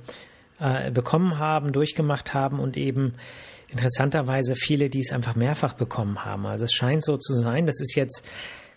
äh, 0.58 0.90
bekommen 0.90 1.38
haben, 1.38 1.72
durchgemacht 1.72 2.34
haben 2.34 2.58
und 2.58 2.76
eben 2.76 3.14
interessanterweise 3.68 4.54
viele, 4.56 4.88
die 4.88 5.00
es 5.00 5.12
einfach 5.12 5.36
mehrfach 5.36 5.74
bekommen 5.74 6.24
haben. 6.24 6.46
Also 6.46 6.64
es 6.64 6.72
scheint 6.72 7.04
so 7.04 7.16
zu 7.16 7.34
sein, 7.34 7.66
das 7.66 7.80
ist 7.80 7.94
jetzt 7.94 8.24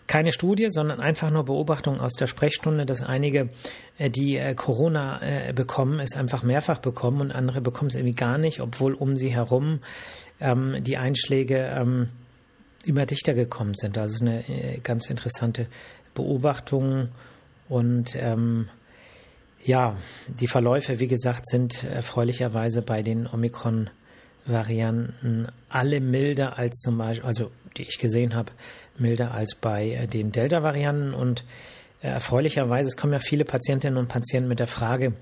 keine 0.08 0.32
Studie, 0.32 0.66
sondern 0.70 0.98
einfach 1.00 1.30
nur 1.30 1.44
Beobachtung 1.44 2.00
aus 2.00 2.14
der 2.14 2.26
Sprechstunde, 2.26 2.84
dass 2.86 3.02
einige, 3.02 3.50
äh, 3.98 4.10
die 4.10 4.36
äh, 4.36 4.54
Corona 4.54 5.22
äh, 5.22 5.52
bekommen, 5.52 6.00
es 6.00 6.16
einfach 6.16 6.42
mehrfach 6.42 6.78
bekommen 6.78 7.20
und 7.20 7.30
andere 7.30 7.60
bekommen 7.60 7.90
es 7.90 7.94
irgendwie 7.94 8.16
gar 8.16 8.38
nicht, 8.38 8.60
obwohl 8.60 8.94
um 8.94 9.16
sie 9.16 9.28
herum 9.28 9.78
ähm, 10.40 10.82
die 10.82 10.96
Einschläge 10.96 11.58
ähm, 11.58 12.08
immer 12.84 13.06
dichter 13.06 13.34
gekommen 13.34 13.74
sind. 13.74 13.96
Das 13.96 14.10
ist 14.12 14.22
eine 14.22 14.44
ganz 14.82 15.10
interessante 15.10 15.66
Beobachtung 16.14 17.10
und 17.68 18.16
ähm, 18.16 18.68
ja, 19.62 19.96
die 20.40 20.46
Verläufe, 20.46 21.00
wie 21.00 21.08
gesagt, 21.08 21.48
sind 21.48 21.84
erfreulicherweise 21.84 22.80
bei 22.80 23.02
den 23.02 23.26
Omikron-Varianten 23.26 25.48
alle 25.68 26.00
milder 26.00 26.56
als 26.56 26.78
zum 26.78 26.96
Beispiel, 26.96 27.26
also 27.26 27.50
die 27.78 27.84
ich 27.84 27.98
gesehen 27.98 28.34
habe, 28.34 28.52
milder 28.98 29.32
als 29.32 29.54
bei 29.54 29.90
äh, 29.90 30.06
den 30.06 30.32
Delta-Varianten. 30.32 31.14
Und 31.14 31.44
äh, 32.02 32.08
erfreulicherweise, 32.08 32.88
es 32.88 32.96
kommen 32.96 33.12
ja 33.12 33.18
viele 33.18 33.44
Patientinnen 33.44 33.98
und 33.98 34.08
Patienten 34.08 34.48
mit 34.48 34.58
der 34.58 34.66
Frage, 34.66 35.14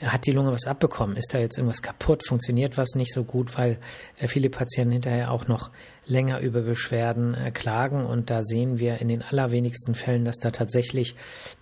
hat 0.00 0.26
die 0.26 0.32
Lunge 0.32 0.52
was 0.52 0.66
abbekommen? 0.66 1.16
Ist 1.16 1.32
da 1.32 1.38
jetzt 1.38 1.56
irgendwas 1.56 1.80
kaputt? 1.80 2.26
Funktioniert 2.26 2.76
was 2.76 2.94
nicht 2.96 3.12
so 3.12 3.24
gut? 3.24 3.56
Weil 3.56 3.78
äh, 4.18 4.28
viele 4.28 4.50
Patienten 4.50 4.92
hinterher 4.92 5.30
auch 5.30 5.46
noch 5.46 5.70
länger 6.06 6.40
über 6.40 6.60
Beschwerden 6.62 7.36
klagen. 7.54 8.04
Und 8.06 8.30
da 8.30 8.42
sehen 8.42 8.78
wir 8.78 9.00
in 9.00 9.08
den 9.08 9.22
allerwenigsten 9.22 9.94
Fällen, 9.94 10.24
dass 10.24 10.36
da 10.36 10.50
tatsächlich 10.50 11.16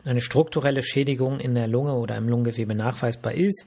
eine 0.04 0.20
strukturelle 0.20 0.82
Schädigung 0.82 1.40
in 1.40 1.54
der 1.54 1.68
Lunge 1.68 1.94
oder 1.94 2.16
im 2.16 2.28
Lungengewebe 2.28 2.74
nachweisbar 2.74 3.34
ist. 3.34 3.66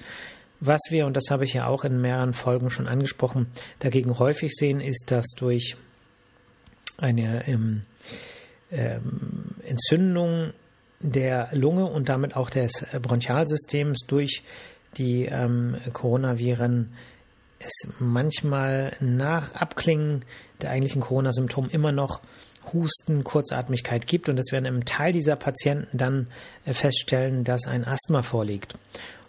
Was 0.59 0.81
wir, 0.89 1.05
und 1.05 1.15
das 1.15 1.29
habe 1.29 1.45
ich 1.45 1.53
ja 1.53 1.67
auch 1.67 1.83
in 1.83 2.01
mehreren 2.01 2.33
Folgen 2.33 2.71
schon 2.71 2.87
angesprochen, 2.87 3.47
dagegen 3.79 4.17
häufig 4.17 4.53
sehen, 4.55 4.81
ist, 4.81 5.11
dass 5.11 5.27
durch 5.37 5.77
eine 6.97 7.47
ähm, 7.47 7.83
ähm, 8.71 9.55
Entzündung 9.63 10.53
der 10.99 11.49
Lunge 11.51 11.85
und 11.85 12.09
damit 12.09 12.35
auch 12.35 12.49
des 12.49 12.85
Bronchialsystems 13.01 13.99
durch 14.07 14.43
die 14.97 15.25
ähm, 15.25 15.77
Coronaviren 15.93 16.93
es 17.59 17.87
manchmal 17.99 18.95
nach 18.99 19.53
Abklingen 19.53 20.23
der 20.61 20.71
eigentlichen 20.71 21.01
Corona-Symptome 21.01 21.69
immer 21.71 21.91
noch 21.91 22.21
Husten, 22.73 23.23
Kurzatmigkeit 23.23 24.07
gibt 24.07 24.29
und 24.29 24.37
es 24.39 24.51
werden 24.51 24.65
im 24.65 24.85
Teil 24.85 25.13
dieser 25.13 25.35
Patienten 25.35 25.97
dann 25.97 26.27
äh, 26.65 26.73
feststellen, 26.73 27.43
dass 27.43 27.67
ein 27.67 27.85
Asthma 27.85 28.23
vorliegt. 28.23 28.75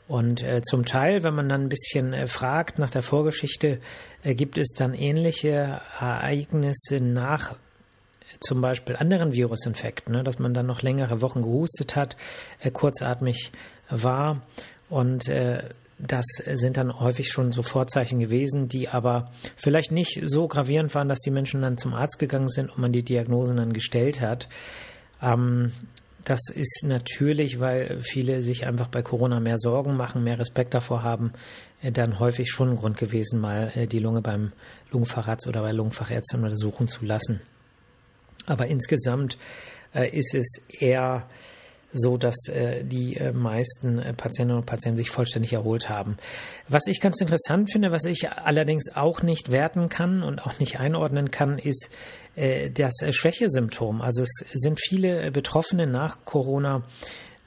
Und 0.09 0.43
äh, 0.43 0.63
zum 0.63 0.87
Teil, 0.87 1.23
wenn 1.23 1.35
man 1.35 1.51
dann 1.51 1.65
ein 1.65 1.69
bisschen 1.69 2.15
äh, 2.15 2.27
fragt 2.27 2.79
nach 2.79 2.91
der 2.91 3.03
Vorgeschichte, 3.03 3.79
äh, 4.23 4.35
gibt 4.35 4.57
es 4.57 4.69
dann 4.75 4.95
ähnliche 4.95 5.83
Ereignisse 6.01 6.99
nach 6.99 7.53
äh, 7.53 7.57
zum 8.41 8.63
Beispiel 8.63 8.97
anderen 8.97 9.35
Virusinfekten, 9.35 10.15
ne, 10.15 10.25
dass 10.25 10.39
man 10.39 10.55
dann 10.55 10.67
noch 10.67 10.81
längere 10.81 11.21
Wochen 11.21 11.43
gehustet 11.43 11.95
hat, 11.95 12.17
äh, 12.61 12.71
kurzatmig 12.71 13.53
war. 13.91 14.41
Und 14.89 15.29
äh, 15.29 15.69
das 15.99 16.25
sind 16.45 16.79
dann 16.79 16.99
häufig 16.99 17.31
schon 17.31 17.53
so 17.53 17.63
Vorzeichen 17.63 18.19
gewesen, 18.19 18.69
die 18.69 18.89
aber 18.89 19.31
vielleicht 19.57 19.93
nicht 19.93 20.23
so 20.25 20.49
gravierend 20.49 20.95
waren, 20.95 21.09
dass 21.09 21.19
die 21.19 21.31
Menschen 21.31 21.61
dann 21.61 21.77
zum 21.77 21.93
Arzt 21.93 22.19
gegangen 22.19 22.49
sind 22.49 22.71
und 22.71 22.79
man 22.79 22.93
die 22.93 23.03
Diagnose 23.03 23.55
dann 23.55 23.75
gestellt 23.75 24.21
hat. 24.21 24.49
Ähm, 25.21 25.73
das 26.25 26.41
ist 26.51 26.85
natürlich, 26.85 27.61
weil 27.61 28.01
viele 28.01 28.43
sich 28.43 28.67
einfach 28.67 28.89
bei 28.89 29.03
Corona 29.03 29.41
mehr 29.41 29.59
Sorgen 29.59 29.97
machen, 29.97 30.25
mehr 30.25 30.39
Respekt 30.39 30.75
davor 30.75 31.03
haben, 31.03 31.33
äh, 31.83 31.93
dann 31.93 32.19
häufig 32.19 32.51
schon 32.51 32.71
ein 32.71 32.77
Grund 32.77 32.97
gewesen, 32.97 33.41
mal 33.41 33.73
äh, 33.75 33.87
die 33.87 33.99
Lunge 33.99 34.21
beim 34.21 34.53
Lungenfacharzt 34.91 35.47
oder 35.47 35.63
bei 35.63 35.73
Lungenfachärzten 35.73 36.43
untersuchen 36.43 36.89
zu 36.89 37.05
lassen. 37.05 37.41
Aber 38.47 38.67
insgesamt 38.67 39.39
äh, 39.95 40.09
ist 40.17 40.35
es 40.35 40.63
eher 40.69 41.29
so, 41.93 42.17
dass 42.17 42.49
äh, 42.49 42.85
die 42.85 43.17
äh, 43.17 43.33
meisten 43.33 43.99
äh, 43.99 44.13
Patientinnen 44.13 44.59
und 44.59 44.67
Patienten 44.67 44.99
sich 44.99 45.11
vollständig 45.11 45.55
erholt 45.55 45.89
haben. 45.89 46.19
Was 46.69 46.87
ich 46.87 47.01
ganz 47.01 47.21
interessant 47.21 47.73
finde, 47.73 47.93
was 47.93 48.05
ich 48.05 48.31
allerdings 48.31 48.95
auch 48.95 49.23
nicht 49.23 49.51
werten 49.51 49.89
kann 49.89 50.23
und 50.23 50.41
auch 50.41 50.59
nicht 50.59 50.79
einordnen 50.79 51.31
kann, 51.31 51.59
ist 51.59 51.91
äh, 52.37 52.71
das 52.71 53.01
äh, 53.03 53.13
Schwächesymptom. 53.13 54.03
Also 54.03 54.23
es 54.23 54.45
sind 54.53 54.81
viele 54.81 55.27
äh, 55.27 55.31
Betroffene 55.31 55.87
nach 55.87 56.25
Corona 56.25 56.83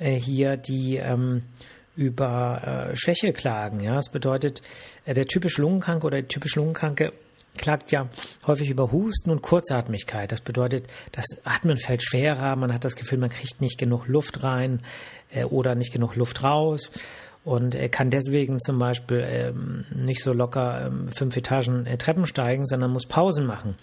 hier, 0.03 0.57
die 0.57 0.95
ähm, 0.95 1.43
über 1.95 2.89
Schwäche 2.95 3.33
klagen. 3.33 3.81
Ja, 3.81 3.93
das 3.93 4.09
bedeutet, 4.09 4.63
der 5.05 5.27
typisch 5.27 5.59
Lungenkranke 5.59 6.07
oder 6.07 6.23
die 6.23 6.27
typisch 6.27 6.55
Lungenkranke 6.55 7.11
klagt 7.57 7.91
ja 7.91 8.09
häufig 8.47 8.69
über 8.69 8.91
Husten 8.91 9.29
und 9.29 9.41
Kurzatmigkeit. 9.41 10.31
Das 10.31 10.41
bedeutet, 10.41 10.87
das 11.11 11.25
Atmen 11.43 11.77
fällt 11.77 12.03
schwerer, 12.03 12.55
man 12.55 12.73
hat 12.73 12.85
das 12.85 12.95
Gefühl, 12.95 13.19
man 13.19 13.29
kriegt 13.29 13.61
nicht 13.61 13.77
genug 13.77 14.07
Luft 14.07 14.43
rein 14.43 14.81
äh, 15.31 15.43
oder 15.43 15.75
nicht 15.75 15.93
genug 15.93 16.15
Luft 16.15 16.43
raus 16.43 16.91
und 17.43 17.73
er 17.73 17.89
kann 17.89 18.11
deswegen 18.11 18.59
zum 18.59 18.77
Beispiel 18.77 19.25
ähm, 19.27 19.85
nicht 19.95 20.21
so 20.21 20.31
locker 20.31 20.85
ähm, 20.85 21.07
fünf 21.11 21.35
Etagen 21.35 21.85
äh, 21.87 21.97
Treppen 21.97 22.27
steigen, 22.27 22.65
sondern 22.65 22.91
muss 22.91 23.07
Pausen 23.07 23.45
machen. 23.45 23.75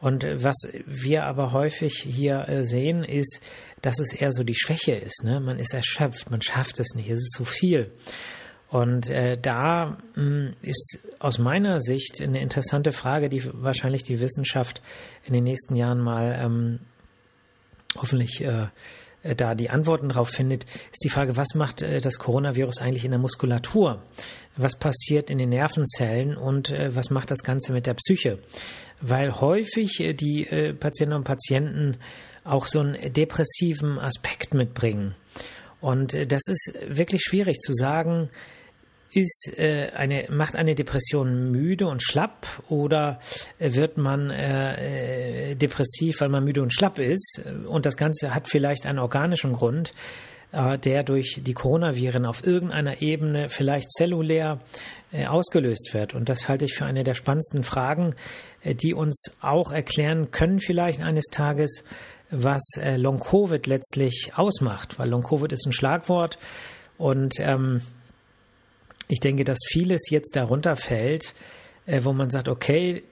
Und 0.00 0.26
was 0.42 0.56
wir 0.86 1.24
aber 1.24 1.52
häufig 1.52 2.02
hier 2.06 2.48
äh, 2.48 2.64
sehen, 2.64 3.04
ist, 3.04 3.40
dass 3.82 3.98
es 4.00 4.14
eher 4.14 4.32
so 4.32 4.42
die 4.42 4.54
Schwäche 4.54 4.94
ist. 4.94 5.22
Ne? 5.24 5.40
Man 5.40 5.58
ist 5.58 5.74
erschöpft, 5.74 6.30
man 6.30 6.40
schafft 6.40 6.80
es 6.80 6.94
nicht, 6.94 7.10
es 7.10 7.20
ist 7.20 7.34
zu 7.36 7.44
viel. 7.44 7.90
Und 8.74 9.08
äh, 9.08 9.38
da 9.40 9.86
mh, 9.86 9.96
hm, 10.16 10.52
ist 10.60 10.98
aus 11.20 11.38
meiner 11.38 11.80
Sicht 11.80 12.20
eine 12.20 12.40
interessante 12.40 12.90
Frage, 12.90 13.28
die 13.28 13.44
wahrscheinlich 13.52 14.02
die 14.02 14.18
Wissenschaft 14.18 14.82
in 15.24 15.32
den 15.32 15.44
nächsten 15.44 15.76
Jahren 15.76 16.00
mal 16.00 16.36
ähm, 16.36 16.80
hoffentlich 17.96 18.42
äh, 18.42 18.66
äh, 19.22 19.36
da 19.36 19.54
die 19.54 19.70
Antworten 19.70 20.08
darauf 20.08 20.30
findet, 20.30 20.64
ist 20.90 21.04
die 21.04 21.08
Frage, 21.08 21.36
was 21.36 21.54
macht 21.54 21.82
äh, 21.82 22.00
das 22.00 22.18
Coronavirus 22.18 22.78
eigentlich 22.78 23.04
in 23.04 23.12
der 23.12 23.20
Muskulatur? 23.20 24.02
Was 24.56 24.76
passiert 24.76 25.30
in 25.30 25.38
den 25.38 25.50
Nervenzellen 25.50 26.36
und 26.36 26.70
äh, 26.70 26.96
was 26.96 27.10
macht 27.10 27.30
das 27.30 27.44
Ganze 27.44 27.72
mit 27.72 27.86
der 27.86 27.94
Psyche? 27.94 28.40
Weil 29.00 29.40
häufig 29.40 30.16
die 30.18 30.44
Patientinnen 30.80 31.18
und 31.18 31.24
Patienten 31.24 31.96
auch 32.42 32.66
so 32.66 32.80
einen 32.80 33.12
depressiven 33.12 34.00
Aspekt 34.00 34.52
mitbringen. 34.52 35.14
Und 35.80 36.14
das 36.14 36.42
ist 36.46 36.74
wirklich 36.88 37.22
schwierig 37.22 37.58
zu 37.58 37.74
sagen, 37.74 38.30
ist 39.14 39.52
äh, 39.56 39.90
eine, 39.94 40.26
macht 40.30 40.56
eine 40.56 40.74
Depression 40.74 41.50
müde 41.50 41.86
und 41.86 42.02
schlapp 42.02 42.46
oder 42.68 43.20
wird 43.58 43.96
man 43.96 44.30
äh, 44.30 45.52
äh, 45.52 45.54
depressiv, 45.54 46.20
weil 46.20 46.28
man 46.28 46.44
müde 46.44 46.62
und 46.62 46.72
schlapp 46.72 46.98
ist? 46.98 47.42
Und 47.66 47.86
das 47.86 47.96
Ganze 47.96 48.34
hat 48.34 48.48
vielleicht 48.48 48.86
einen 48.86 48.98
organischen 48.98 49.52
Grund, 49.52 49.92
äh, 50.52 50.78
der 50.78 51.02
durch 51.02 51.40
die 51.42 51.54
Coronaviren 51.54 52.26
auf 52.26 52.46
irgendeiner 52.46 53.02
Ebene 53.02 53.48
vielleicht 53.48 53.90
zellulär 53.92 54.60
äh, 55.12 55.26
ausgelöst 55.26 55.94
wird. 55.94 56.14
Und 56.14 56.28
das 56.28 56.48
halte 56.48 56.64
ich 56.64 56.74
für 56.74 56.84
eine 56.84 57.04
der 57.04 57.14
spannendsten 57.14 57.62
Fragen, 57.62 58.14
äh, 58.62 58.74
die 58.74 58.94
uns 58.94 59.30
auch 59.40 59.70
erklären 59.70 60.30
können, 60.32 60.58
vielleicht 60.58 61.00
eines 61.00 61.26
Tages, 61.26 61.84
was 62.30 62.62
äh, 62.80 62.96
Long-Covid 62.96 63.66
letztlich 63.66 64.32
ausmacht. 64.34 64.98
Weil 64.98 65.08
Long-Covid 65.08 65.52
ist 65.52 65.66
ein 65.66 65.72
Schlagwort 65.72 66.38
und 66.98 67.34
ähm, 67.38 67.82
ich 69.14 69.20
denke, 69.20 69.44
dass 69.44 69.58
vieles 69.68 70.10
jetzt 70.10 70.34
darunter 70.34 70.74
fällt, 70.74 71.34
äh, 71.86 72.00
wo 72.02 72.12
man 72.12 72.30
sagt, 72.30 72.48
okay, 72.48 73.04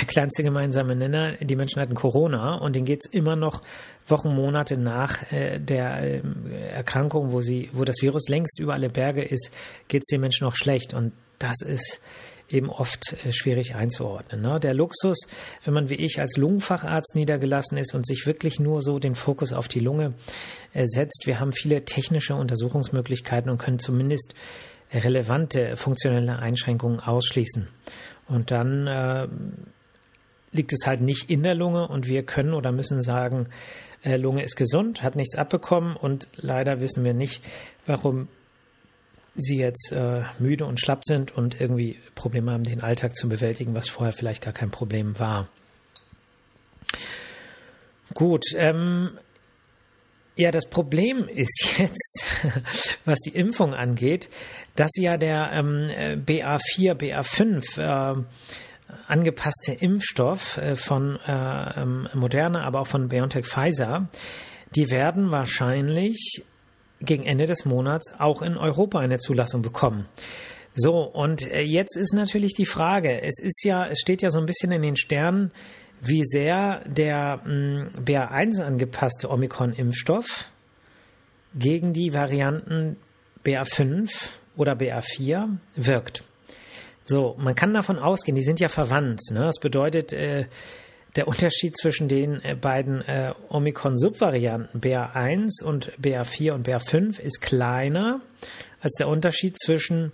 der 0.00 0.06
kleinste 0.06 0.42
gemeinsame 0.42 0.96
Nenner, 0.96 1.32
die 1.32 1.56
Menschen 1.56 1.82
hatten 1.82 1.94
Corona 1.94 2.54
und 2.54 2.74
denen 2.74 2.86
geht's 2.86 3.06
immer 3.06 3.36
noch 3.36 3.60
Wochen, 4.06 4.34
Monate 4.34 4.78
nach 4.78 5.30
äh, 5.30 5.58
der 5.58 6.02
äh, 6.02 6.22
Erkrankung, 6.70 7.30
wo 7.32 7.42
sie, 7.42 7.68
wo 7.74 7.84
das 7.84 7.96
Virus 8.00 8.28
längst 8.28 8.58
über 8.58 8.72
alle 8.72 8.88
Berge 8.88 9.22
ist, 9.22 9.52
geht's 9.88 10.08
den 10.08 10.22
Menschen 10.22 10.46
noch 10.46 10.56
schlecht. 10.56 10.94
Und 10.94 11.12
das 11.38 11.60
ist 11.60 12.00
eben 12.48 12.70
oft 12.70 13.14
äh, 13.26 13.32
schwierig 13.32 13.74
einzuordnen. 13.74 14.40
Ne? 14.40 14.58
Der 14.60 14.72
Luxus, 14.72 15.18
wenn 15.64 15.74
man 15.74 15.90
wie 15.90 15.96
ich 15.96 16.18
als 16.18 16.38
Lungenfacharzt 16.38 17.14
niedergelassen 17.14 17.76
ist 17.76 17.94
und 17.94 18.06
sich 18.06 18.26
wirklich 18.26 18.60
nur 18.60 18.80
so 18.80 18.98
den 18.98 19.14
Fokus 19.14 19.52
auf 19.52 19.68
die 19.68 19.80
Lunge 19.80 20.14
setzt, 20.74 21.24
wir 21.26 21.38
haben 21.40 21.52
viele 21.52 21.84
technische 21.84 22.34
Untersuchungsmöglichkeiten 22.34 23.50
und 23.50 23.58
können 23.58 23.78
zumindest 23.78 24.34
relevante 24.98 25.76
funktionelle 25.76 26.38
Einschränkungen 26.38 27.00
ausschließen. 27.00 27.68
Und 28.28 28.50
dann 28.50 28.86
äh, 28.86 29.28
liegt 30.52 30.72
es 30.72 30.86
halt 30.86 31.00
nicht 31.00 31.30
in 31.30 31.42
der 31.42 31.54
Lunge 31.54 31.88
und 31.88 32.06
wir 32.06 32.24
können 32.24 32.54
oder 32.54 32.72
müssen 32.72 33.02
sagen, 33.02 33.48
äh, 34.02 34.16
Lunge 34.16 34.42
ist 34.42 34.56
gesund, 34.56 35.02
hat 35.02 35.16
nichts 35.16 35.36
abbekommen 35.36 35.96
und 35.96 36.28
leider 36.36 36.80
wissen 36.80 37.04
wir 37.04 37.14
nicht, 37.14 37.44
warum 37.86 38.28
sie 39.34 39.58
jetzt 39.58 39.92
äh, 39.92 40.22
müde 40.38 40.64
und 40.64 40.80
schlapp 40.80 41.04
sind 41.04 41.36
und 41.36 41.60
irgendwie 41.60 41.98
Probleme 42.14 42.52
haben, 42.52 42.64
den 42.64 42.82
Alltag 42.82 43.16
zu 43.16 43.28
bewältigen, 43.28 43.74
was 43.74 43.88
vorher 43.88 44.12
vielleicht 44.12 44.44
gar 44.44 44.52
kein 44.52 44.70
Problem 44.70 45.18
war. 45.18 45.48
Gut, 48.12 48.44
ähm, 48.56 49.18
ja, 50.36 50.50
das 50.50 50.66
Problem 50.66 51.28
ist 51.28 51.74
jetzt, 51.78 52.46
was 53.04 53.20
die 53.20 53.34
Impfung 53.34 53.74
angeht, 53.74 54.28
dass 54.76 54.90
ja 54.96 55.16
der 55.16 55.50
ähm, 55.52 55.88
BA4, 56.26 56.94
BA5 56.94 57.80
äh, 57.80 58.22
angepasste 59.06 59.72
Impfstoff 59.72 60.56
äh, 60.58 60.76
von 60.76 61.18
äh, 61.26 61.80
ähm, 61.80 62.08
Moderna, 62.14 62.64
aber 62.64 62.80
auch 62.80 62.86
von 62.86 63.08
BioNTech 63.08 63.46
Pfizer, 63.46 64.08
die 64.74 64.90
werden 64.90 65.30
wahrscheinlich 65.30 66.44
gegen 67.00 67.24
Ende 67.24 67.46
des 67.46 67.64
Monats 67.64 68.14
auch 68.18 68.42
in 68.42 68.56
Europa 68.56 68.98
eine 68.98 69.18
Zulassung 69.18 69.62
bekommen. 69.62 70.06
So, 70.74 71.02
und 71.02 71.42
äh, 71.42 71.60
jetzt 71.60 71.96
ist 71.96 72.12
natürlich 72.12 72.54
die 72.54 72.66
Frage, 72.66 73.22
es 73.22 73.38
ist 73.40 73.62
ja, 73.64 73.86
es 73.86 74.00
steht 74.00 74.22
ja 74.22 74.30
so 74.30 74.40
ein 74.40 74.46
bisschen 74.46 74.72
in 74.72 74.82
den 74.82 74.96
Sternen, 74.96 75.52
wie 76.06 76.24
sehr 76.24 76.82
der 76.86 77.40
hm, 77.44 77.88
BA1 78.04 78.62
angepasste 78.62 79.30
Omikron-Impfstoff 79.30 80.46
gegen 81.54 81.92
die 81.92 82.12
Varianten 82.12 82.96
BA5 83.44 84.10
oder 84.56 84.72
BA4 84.72 85.56
wirkt. 85.76 86.24
So, 87.04 87.34
man 87.38 87.54
kann 87.54 87.74
davon 87.74 87.98
ausgehen, 87.98 88.34
die 88.34 88.42
sind 88.42 88.60
ja 88.60 88.68
verwandt. 88.68 89.20
Ne? 89.30 89.40
Das 89.40 89.60
bedeutet, 89.60 90.12
äh, 90.12 90.46
der 91.16 91.28
Unterschied 91.28 91.76
zwischen 91.76 92.08
den 92.08 92.42
äh, 92.42 92.56
beiden 92.56 93.02
äh, 93.02 93.34
Omikron-Subvarianten 93.48 94.80
BA1 94.80 95.62
und 95.62 95.92
BA4 96.00 96.52
und 96.52 96.66
BA5 96.66 97.20
ist 97.20 97.40
kleiner 97.40 98.20
als 98.80 98.94
der 98.98 99.08
Unterschied 99.08 99.56
zwischen 99.58 100.12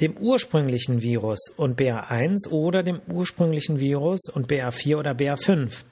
dem 0.00 0.16
ursprünglichen 0.16 1.02
Virus 1.02 1.48
und 1.56 1.78
BA1 1.78 2.48
oder 2.48 2.82
dem 2.82 3.00
ursprünglichen 3.12 3.80
Virus 3.80 4.28
und 4.28 4.50
BA4 4.50 4.96
oder 4.96 5.12
BA5. 5.12 5.84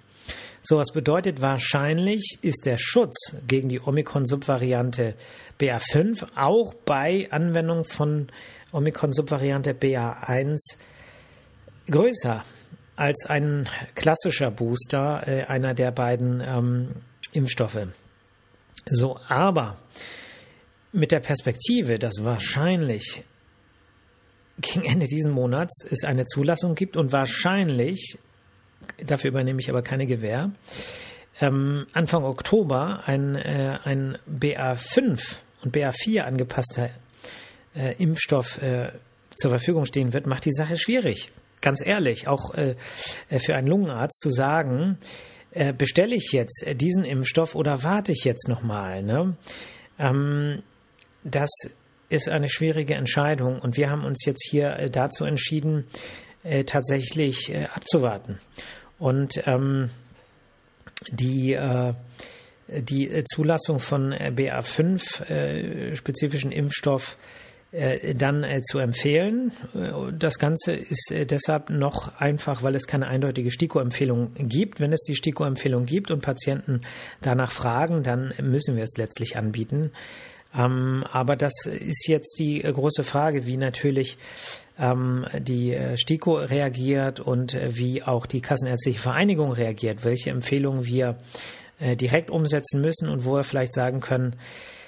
So, 0.62 0.78
was 0.78 0.92
bedeutet 0.92 1.40
wahrscheinlich 1.40 2.38
ist 2.42 2.66
der 2.66 2.78
Schutz 2.78 3.36
gegen 3.46 3.68
die 3.68 3.80
Omikron-Subvariante 3.80 5.14
BA5 5.60 6.26
auch 6.34 6.74
bei 6.74 7.28
Anwendung 7.30 7.84
von 7.84 8.28
Omikron-Subvariante 8.72 9.72
BA1 9.72 10.76
größer 11.90 12.44
als 12.96 13.26
ein 13.26 13.68
klassischer 13.94 14.50
Booster 14.50 15.22
äh, 15.26 15.44
einer 15.44 15.74
der 15.74 15.92
beiden 15.92 16.40
ähm, 16.44 16.88
Impfstoffe. 17.32 17.86
So, 18.90 19.18
aber 19.28 19.76
mit 20.92 21.12
der 21.12 21.20
Perspektive, 21.20 21.98
dass 21.98 22.24
wahrscheinlich 22.24 23.24
gegen 24.60 24.84
Ende 24.84 25.06
diesen 25.06 25.32
Monats 25.32 25.84
es 25.90 26.04
eine 26.04 26.24
Zulassung 26.24 26.74
gibt 26.74 26.96
und 26.96 27.12
wahrscheinlich, 27.12 28.18
dafür 29.04 29.30
übernehme 29.30 29.60
ich 29.60 29.70
aber 29.70 29.82
keine 29.82 30.06
Gewähr, 30.06 30.50
ähm, 31.40 31.86
Anfang 31.92 32.24
Oktober 32.24 33.02
ein, 33.06 33.36
äh, 33.36 33.78
ein 33.84 34.18
BA5 34.28 35.36
und 35.62 35.74
BA4 35.74 36.22
angepasster 36.22 36.90
äh, 37.76 37.94
Impfstoff 38.02 38.60
äh, 38.60 38.90
zur 39.36 39.50
Verfügung 39.50 39.84
stehen 39.84 40.12
wird, 40.12 40.26
macht 40.26 40.44
die 40.44 40.52
Sache 40.52 40.76
schwierig. 40.76 41.30
Ganz 41.60 41.84
ehrlich, 41.84 42.28
auch 42.28 42.54
äh, 42.54 42.76
äh 43.30 43.38
für 43.38 43.54
einen 43.54 43.68
Lungenarzt 43.68 44.20
zu 44.20 44.30
sagen, 44.30 44.98
äh, 45.52 45.72
bestelle 45.72 46.14
ich 46.14 46.32
jetzt 46.32 46.64
diesen 46.74 47.04
Impfstoff 47.04 47.54
oder 47.54 47.82
warte 47.82 48.12
ich 48.12 48.24
jetzt 48.24 48.48
nochmal? 48.48 49.02
Ne? 49.02 49.36
Ähm, 49.98 50.62
das 51.24 51.50
ist 52.08 52.28
eine 52.28 52.48
schwierige 52.48 52.94
Entscheidung 52.94 53.60
und 53.60 53.76
wir 53.76 53.90
haben 53.90 54.04
uns 54.04 54.24
jetzt 54.24 54.46
hier 54.50 54.76
äh, 54.76 54.90
dazu 54.90 55.24
entschieden, 55.24 55.84
äh, 56.42 56.64
tatsächlich 56.64 57.52
äh, 57.52 57.64
abzuwarten. 57.74 58.38
Und 58.98 59.42
ähm, 59.46 59.90
die, 61.10 61.52
äh, 61.52 61.94
die 62.68 63.24
Zulassung 63.24 63.78
von 63.78 64.12
BA5 64.12 65.24
äh, 65.24 65.96
spezifischen 65.96 66.52
Impfstoff 66.52 67.16
äh, 67.70 68.14
dann 68.14 68.44
zu 68.62 68.78
empfehlen. 68.78 69.52
Das 70.18 70.38
Ganze 70.38 70.72
ist 70.72 71.12
deshalb 71.12 71.70
noch 71.70 72.18
einfach, 72.18 72.62
weil 72.62 72.74
es 72.74 72.86
keine 72.86 73.06
eindeutige 73.08 73.50
STIKO-Empfehlung 73.50 74.32
gibt. 74.34 74.80
Wenn 74.80 74.92
es 74.92 75.02
die 75.02 75.14
STIKO-Empfehlung 75.14 75.84
gibt 75.84 76.10
und 76.10 76.22
Patienten 76.22 76.80
danach 77.20 77.52
fragen, 77.52 78.02
dann 78.02 78.32
müssen 78.40 78.76
wir 78.76 78.84
es 78.84 78.96
letztlich 78.96 79.36
anbieten. 79.36 79.92
Ähm, 80.58 81.04
aber 81.10 81.36
das 81.36 81.52
ist 81.66 82.08
jetzt 82.08 82.38
die 82.38 82.64
äh, 82.64 82.72
große 82.72 83.04
Frage, 83.04 83.46
wie 83.46 83.56
natürlich 83.56 84.18
ähm, 84.78 85.24
die 85.38 85.72
äh, 85.72 85.96
STIKO 85.96 86.34
reagiert 86.34 87.20
und 87.20 87.54
äh, 87.54 87.76
wie 87.76 88.02
auch 88.02 88.26
die 88.26 88.40
Kassenärztliche 88.40 88.98
Vereinigung 88.98 89.52
reagiert, 89.52 90.04
welche 90.04 90.30
Empfehlungen 90.30 90.84
wir 90.84 91.18
äh, 91.78 91.96
direkt 91.96 92.30
umsetzen 92.30 92.80
müssen 92.80 93.08
und 93.08 93.24
wo 93.24 93.34
wir 93.34 93.44
vielleicht 93.44 93.72
sagen 93.72 94.00
können, 94.00 94.36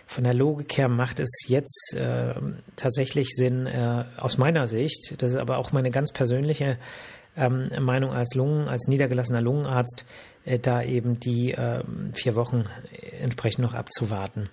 von 0.06 0.24
der 0.24 0.35
Logik 0.35 0.76
her 0.76 0.88
macht 0.88 1.20
es 1.20 1.30
jetzt 1.46 1.94
äh, 1.94 2.35
tatsächlich 2.74 3.28
Sinn, 3.30 3.66
äh, 3.66 4.04
aus 4.18 4.38
meiner 4.38 4.66
Sicht, 4.66 5.14
das 5.18 5.33
ist 5.33 5.38
aber 5.38 5.59
auch 5.59 5.70
meine 5.70 5.92
ganz 5.92 6.12
persönliche 6.12 6.78
ähm, 7.37 7.70
Meinung 7.78 8.11
als 8.11 8.35
Lungen, 8.35 8.66
als 8.66 8.88
niedergelassener 8.88 9.40
Lungenarzt, 9.40 10.04
da 10.62 10.83
eben 10.83 11.20
die 11.20 11.52
ähm, 11.52 12.12
vier 12.14 12.35
Wochen 12.35 12.64
entsprechend 13.20 13.62
noch 13.62 13.74
abzuwarten. 13.74 14.48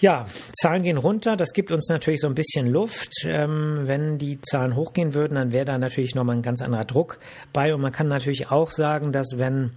Ja, 0.00 0.26
Zahlen 0.52 0.84
gehen 0.84 0.96
runter. 0.96 1.36
Das 1.36 1.52
gibt 1.52 1.72
uns 1.72 1.88
natürlich 1.88 2.20
so 2.20 2.28
ein 2.28 2.34
bisschen 2.34 2.68
Luft. 2.68 3.24
Ähm, 3.24 3.80
wenn 3.84 4.18
die 4.18 4.40
Zahlen 4.40 4.76
hochgehen 4.76 5.12
würden, 5.12 5.34
dann 5.34 5.50
wäre 5.50 5.64
da 5.64 5.76
natürlich 5.76 6.14
nochmal 6.14 6.36
ein 6.36 6.42
ganz 6.42 6.62
anderer 6.62 6.84
Druck 6.84 7.18
bei. 7.52 7.74
Und 7.74 7.80
man 7.80 7.90
kann 7.90 8.06
natürlich 8.06 8.50
auch 8.50 8.70
sagen, 8.70 9.10
dass 9.10 9.38
wenn, 9.38 9.72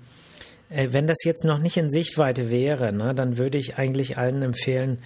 äh, 0.70 0.90
wenn 0.92 1.08
das 1.08 1.24
jetzt 1.24 1.44
noch 1.44 1.58
nicht 1.58 1.78
in 1.78 1.90
Sichtweite 1.90 2.52
wäre, 2.52 2.94
ne, 2.94 3.16
dann 3.16 3.38
würde 3.38 3.58
ich 3.58 3.78
eigentlich 3.78 4.18
allen 4.20 4.44
empfehlen, 4.44 5.00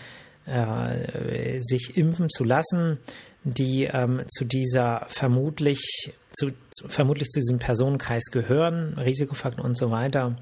äh, 0.46 1.60
sich 1.62 1.96
impfen 1.96 2.30
zu 2.30 2.44
lassen, 2.44 3.00
die 3.46 3.86
ähm, 3.86 4.24
zu 4.28 4.44
dieser 4.44 5.06
vermutlich 5.08 6.12
zu, 6.34 6.50
zu, 6.72 6.90
vermutlich 6.90 7.30
zu 7.30 7.40
diesem 7.40 7.60
Personenkreis 7.60 8.26
gehören, 8.32 8.98
Risikofaktoren 8.98 9.66
und 9.66 9.78
so 9.78 9.92
weiter 9.92 10.36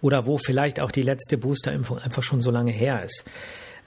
oder 0.00 0.26
wo 0.26 0.38
vielleicht 0.38 0.80
auch 0.80 0.90
die 0.90 1.02
letzte 1.02 1.38
Boosterimpfung 1.38 1.98
einfach 1.98 2.22
schon 2.22 2.40
so 2.40 2.50
lange 2.50 2.72
her 2.72 3.04
ist. 3.04 3.24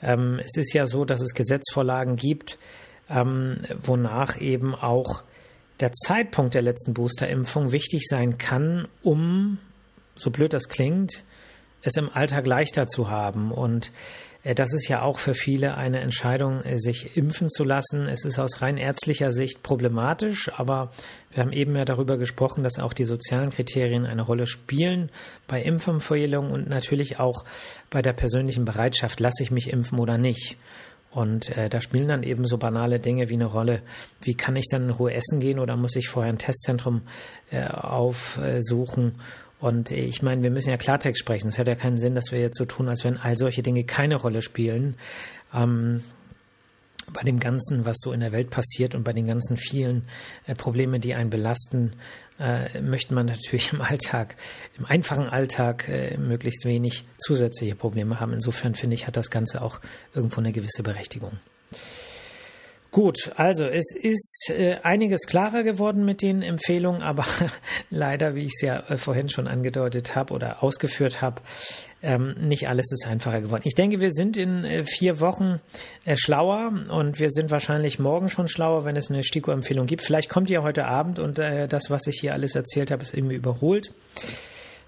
Ähm, 0.01 0.39
es 0.43 0.55
ist 0.57 0.73
ja 0.73 0.87
so, 0.87 1.05
dass 1.05 1.21
es 1.21 1.33
Gesetzvorlagen 1.33 2.15
gibt, 2.15 2.57
ähm, 3.09 3.59
wonach 3.81 4.39
eben 4.39 4.75
auch 4.75 5.23
der 5.79 5.91
Zeitpunkt 5.91 6.53
der 6.53 6.61
letzten 6.61 6.93
Boosterimpfung 6.93 7.71
wichtig 7.71 8.07
sein 8.07 8.37
kann, 8.37 8.87
um, 9.03 9.57
so 10.15 10.31
blöd 10.31 10.53
das 10.53 10.69
klingt, 10.69 11.23
es 11.81 11.97
im 11.97 12.09
Alltag 12.13 12.47
leichter 12.47 12.87
zu 12.87 13.09
haben. 13.09 13.51
Und 13.51 13.91
das 14.53 14.73
ist 14.73 14.87
ja 14.87 15.01
auch 15.01 15.17
für 15.17 15.33
viele 15.33 15.75
eine 15.75 16.01
Entscheidung, 16.01 16.61
äh, 16.61 16.77
sich 16.77 17.17
impfen 17.17 17.49
zu 17.49 17.63
lassen. 17.63 18.07
Es 18.07 18.25
ist 18.25 18.37
aus 18.37 18.61
rein 18.61 18.77
ärztlicher 18.77 19.31
Sicht 19.31 19.63
problematisch, 19.63 20.51
aber 20.55 20.91
wir 21.31 21.41
haben 21.41 21.51
eben 21.51 21.75
ja 21.75 21.83
darüber 21.83 22.17
gesprochen, 22.17 22.63
dass 22.63 22.77
auch 22.77 22.93
die 22.93 23.05
sozialen 23.05 23.49
Kriterien 23.49 24.05
eine 24.05 24.21
Rolle 24.21 24.45
spielen 24.45 25.09
bei 25.47 25.63
Impfempfehlungen 25.63 26.51
und 26.51 26.69
natürlich 26.69 27.19
auch 27.19 27.43
bei 27.89 28.03
der 28.03 28.13
persönlichen 28.13 28.65
Bereitschaft, 28.65 29.19
lasse 29.19 29.41
ich 29.41 29.49
mich 29.49 29.71
impfen 29.71 29.97
oder 29.97 30.19
nicht. 30.19 30.57
Und 31.09 31.57
äh, 31.57 31.69
da 31.69 31.79
spielen 31.79 32.09
dann 32.09 32.23
eben 32.23 32.45
so 32.45 32.57
banale 32.57 32.99
Dinge 32.99 33.29
wie 33.29 33.35
eine 33.35 33.45
Rolle. 33.45 33.81
Wie 34.21 34.35
kann 34.35 34.57
ich 34.57 34.67
dann 34.69 34.83
in 34.83 34.89
Ruhe 34.89 35.13
essen 35.13 35.39
gehen 35.39 35.59
oder 35.59 35.77
muss 35.77 35.95
ich 35.95 36.09
vorher 36.09 36.31
ein 36.31 36.37
Testzentrum 36.37 37.03
äh, 37.51 37.65
aufsuchen? 37.65 39.15
Und 39.59 39.91
ich 39.91 40.21
meine, 40.21 40.43
wir 40.43 40.51
müssen 40.51 40.69
ja 40.69 40.77
Klartext 40.77 41.19
sprechen. 41.19 41.47
Es 41.47 41.57
hat 41.57 41.67
ja 41.67 41.75
keinen 41.75 41.97
Sinn, 41.97 42.15
dass 42.15 42.31
wir 42.31 42.39
jetzt 42.39 42.57
so 42.57 42.65
tun, 42.65 42.89
als 42.89 43.03
wenn 43.03 43.17
all 43.17 43.37
solche 43.37 43.63
Dinge 43.63 43.83
keine 43.83 44.15
Rolle 44.15 44.41
spielen. 44.41 44.95
Ähm, 45.53 46.03
bei 47.13 47.21
dem 47.21 47.39
Ganzen, 47.39 47.85
was 47.85 47.97
so 47.99 48.11
in 48.11 48.19
der 48.19 48.31
Welt 48.31 48.49
passiert 48.49 48.95
und 48.95 49.03
bei 49.03 49.13
den 49.13 49.27
ganzen 49.27 49.57
vielen 49.57 50.07
äh, 50.47 50.55
Problemen, 50.55 51.01
die 51.01 51.13
einen 51.13 51.29
belasten, 51.29 51.93
äh, 52.39 52.81
möchte 52.81 53.13
man 53.13 53.25
natürlich 53.27 53.73
im 53.73 53.81
Alltag, 53.81 54.35
im 54.77 54.85
einfachen 54.85 55.27
Alltag 55.27 55.87
äh, 55.87 56.17
möglichst 56.17 56.65
wenig 56.65 57.05
zusätzliche 57.17 57.75
Probleme 57.75 58.19
haben. 58.19 58.33
Insofern 58.33 58.75
finde 58.75 58.95
ich, 58.95 59.07
hat 59.07 59.17
das 59.17 59.29
Ganze 59.29 59.61
auch 59.61 59.79
irgendwo 60.13 60.41
eine 60.41 60.51
gewisse 60.51 60.83
Berechtigung. 60.83 61.33
Gut, 62.95 63.33
also 63.35 63.65
es 63.65 63.93
ist 63.93 64.53
äh, 64.57 64.77
einiges 64.83 65.27
klarer 65.27 65.63
geworden 65.63 66.05
mit 66.05 66.21
den 66.21 66.41
Empfehlungen, 66.41 67.01
aber 67.01 67.25
leider, 67.89 68.35
wie 68.35 68.43
ich 68.43 68.53
es 68.55 68.61
ja 68.61 68.79
äh, 68.87 68.97
vorhin 68.97 69.27
schon 69.27 69.49
angedeutet 69.49 70.15
habe 70.15 70.33
oder 70.33 70.63
ausgeführt 70.63 71.21
habe, 71.21 71.41
ähm, 72.01 72.35
nicht 72.39 72.69
alles 72.69 72.93
ist 72.93 73.05
einfacher 73.05 73.41
geworden. 73.41 73.63
Ich 73.65 73.75
denke, 73.75 73.99
wir 73.99 74.11
sind 74.11 74.37
in 74.37 74.63
äh, 74.63 74.85
vier 74.85 75.19
Wochen 75.19 75.59
äh, 76.05 76.15
schlauer 76.15 76.71
und 76.87 77.19
wir 77.19 77.31
sind 77.31 77.51
wahrscheinlich 77.51 77.99
morgen 77.99 78.29
schon 78.29 78.47
schlauer, 78.47 78.85
wenn 78.85 78.95
es 78.95 79.11
eine 79.11 79.25
STIKO-Empfehlung 79.25 79.87
gibt. 79.87 80.01
Vielleicht 80.01 80.29
kommt 80.29 80.49
ihr 80.49 80.63
heute 80.63 80.85
Abend 80.85 81.19
und 81.19 81.37
äh, 81.37 81.67
das, 81.67 81.89
was 81.89 82.07
ich 82.07 82.19
hier 82.21 82.31
alles 82.31 82.55
erzählt 82.55 82.91
habe, 82.91 83.03
ist 83.03 83.13
irgendwie 83.13 83.35
überholt. 83.35 83.91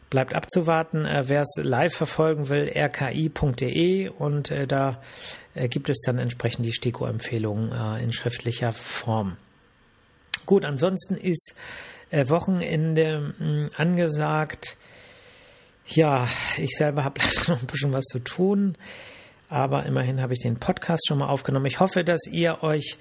Bleibt 0.09 0.33
abzuwarten. 0.33 1.05
Äh, 1.05 1.27
Wer 1.27 1.41
es 1.41 1.55
live 1.61 1.93
verfolgen 1.93 2.49
will, 2.49 2.71
rki.de 2.73 4.09
und 4.09 4.51
äh, 4.51 4.65
da 4.65 5.01
äh, 5.53 5.67
gibt 5.67 5.89
es 5.89 6.01
dann 6.05 6.17
entsprechend 6.17 6.65
die 6.65 6.71
STIKO-Empfehlungen 6.71 7.99
in 7.99 8.13
schriftlicher 8.13 8.71
Form. 8.73 9.37
Gut, 10.45 10.63
ansonsten 10.63 11.15
ist 11.15 11.55
Wochenende 12.09 13.33
mh, 13.37 13.45
hm, 13.45 13.69
angesagt. 13.75 14.77
Ja, 15.87 16.27
ich 16.57 16.77
selber 16.77 17.03
habe 17.03 17.19
leider 17.23 17.51
noch 17.51 17.61
ein 17.61 17.67
bisschen 17.67 17.91
was 17.91 18.05
zu 18.05 18.19
tun, 18.19 18.77
aber 19.49 19.85
immerhin 19.85 20.21
habe 20.21 20.33
ich 20.33 20.39
den 20.39 20.57
Podcast 20.57 21.05
schon 21.07 21.17
mal 21.17 21.27
aufgenommen. 21.27 21.65
Ich 21.65 21.81
hoffe, 21.81 22.05
dass 22.05 22.27
ihr 22.27 22.63
euch 22.63 22.97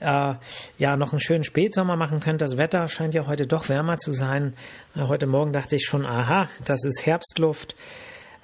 äh, 0.00 0.34
ja 0.78 0.96
noch 0.96 1.12
einen 1.12 1.20
schönen 1.20 1.44
Spätsommer 1.44 1.96
machen 1.96 2.20
könnt. 2.20 2.40
Das 2.40 2.56
Wetter 2.56 2.88
scheint 2.88 3.14
ja 3.14 3.26
heute 3.26 3.46
doch 3.46 3.68
wärmer 3.68 3.98
zu 3.98 4.12
sein. 4.12 4.54
Äh, 4.94 5.02
heute 5.02 5.26
Morgen 5.26 5.52
dachte 5.52 5.76
ich 5.76 5.84
schon, 5.84 6.04
aha, 6.04 6.48
das 6.64 6.84
ist 6.84 7.06
Herbstluft. 7.06 7.74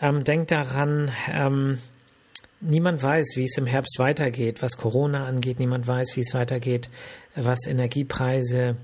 Ähm, 0.01 0.25
denkt 0.25 0.51
daran, 0.51 1.11
ähm, 1.31 1.79
niemand 2.61 3.03
weiß, 3.03 3.33
wie 3.37 3.45
es 3.45 3.57
im 3.59 3.67
Herbst 3.67 3.99
weitergeht, 3.99 4.63
was 4.63 4.77
Corona 4.77 5.27
angeht. 5.27 5.59
Niemand 5.59 5.87
weiß, 5.87 6.17
wie 6.17 6.21
es 6.21 6.35
weitergeht, 6.35 6.89
was 7.35 7.67
Energiepreise 7.67 8.77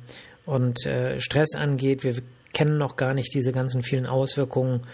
und 0.47 0.87
äh, 0.87 1.19
Stress 1.21 1.55
angeht. 1.55 2.05
Wir 2.05 2.17
kennen 2.53 2.79
noch 2.79 2.97
gar 2.97 3.15
nicht 3.15 3.35
diese 3.35 3.53
ganzen 3.53 3.83
vielen 3.83 4.07
Auswirkungen 4.07 4.87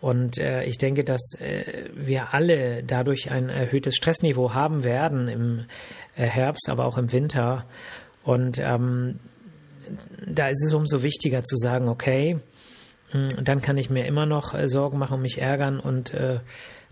und 0.00 0.38
äh, 0.38 0.64
ich 0.64 0.78
denke, 0.78 1.04
dass 1.04 1.34
äh, 1.40 1.90
wir 1.94 2.32
alle 2.32 2.82
dadurch 2.82 3.30
ein 3.30 3.50
erhöhtes 3.50 3.96
Stressniveau 3.96 4.54
haben 4.54 4.82
werden 4.82 5.28
im 5.28 5.66
äh, 6.16 6.24
Herbst, 6.24 6.70
aber 6.70 6.86
auch 6.86 6.96
im 6.96 7.12
Winter. 7.12 7.66
Und 8.22 8.58
ähm, 8.58 9.20
da 10.26 10.48
ist 10.48 10.64
es 10.64 10.72
umso 10.72 11.02
wichtiger 11.02 11.44
zu 11.44 11.56
sagen, 11.56 11.88
okay, 11.88 12.40
hm, 13.10 13.28
dann 13.42 13.60
kann 13.60 13.76
ich 13.76 13.90
mir 13.90 14.06
immer 14.06 14.24
noch 14.24 14.54
äh, 14.54 14.68
Sorgen 14.68 14.98
machen 14.98 15.14
und 15.14 15.22
mich 15.22 15.40
ärgern 15.40 15.78
und 15.78 16.14
äh, 16.14 16.40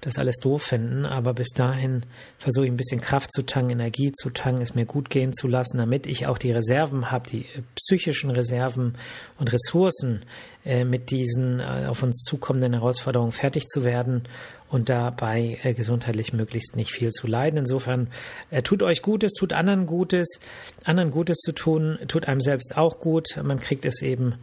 das 0.01 0.19
alles 0.19 0.37
doof 0.37 0.63
finden, 0.63 1.05
aber 1.05 1.35
bis 1.35 1.49
dahin 1.49 2.05
versuche 2.39 2.67
ich 2.67 2.71
ein 2.71 2.77
bisschen 2.77 3.01
Kraft 3.01 3.33
zu 3.33 3.43
tanken, 3.43 3.73
Energie 3.73 4.13
zu 4.13 4.31
tanken, 4.31 4.63
es 4.63 4.75
mir 4.75 4.87
gut 4.87 5.11
gehen 5.11 5.33
zu 5.33 5.49
lassen, 5.49 5.79
damit 5.79 6.07
ich 6.07 6.27
auch 6.27 6.39
die 6.39 6.53
Reserven 6.53 7.11
habe, 7.11 7.29
die 7.29 7.43
äh, 7.43 7.63
psychischen 7.75 8.31
Reserven 8.31 8.95
und 9.39 9.53
Ressourcen, 9.53 10.25
äh, 10.65 10.85
mit 10.85 11.11
diesen 11.11 11.59
äh, 11.61 11.87
auf 11.89 12.03
uns 12.03 12.23
zukommenden 12.23 12.75
Herausforderungen 12.75 13.33
fertig 13.33 13.67
zu 13.67 13.85
werden 13.85 14.23
und 14.69 14.89
dabei 14.89 15.59
äh, 15.63 15.75
gesundheitlich 15.75 16.33
möglichst 16.33 16.77
nicht 16.77 16.93
viel 16.93 17.11
zu 17.11 17.27
leiden. 17.27 17.59
Insofern 17.59 18.09
äh, 18.51 18.63
tut 18.63 18.85
euch 18.85 19.03
Gutes, 19.03 19.33
tut 19.33 19.53
anderen 19.53 19.87
Gutes, 19.87 20.39
anderen 20.85 21.11
Gutes 21.11 21.39
zu 21.39 21.53
tun, 21.53 21.99
tut 22.07 22.29
einem 22.29 22.41
selbst 22.41 22.77
auch 22.77 23.01
gut. 23.01 23.41
Man 23.43 23.59
kriegt 23.59 23.85
es 23.85 24.01
eben 24.03 24.35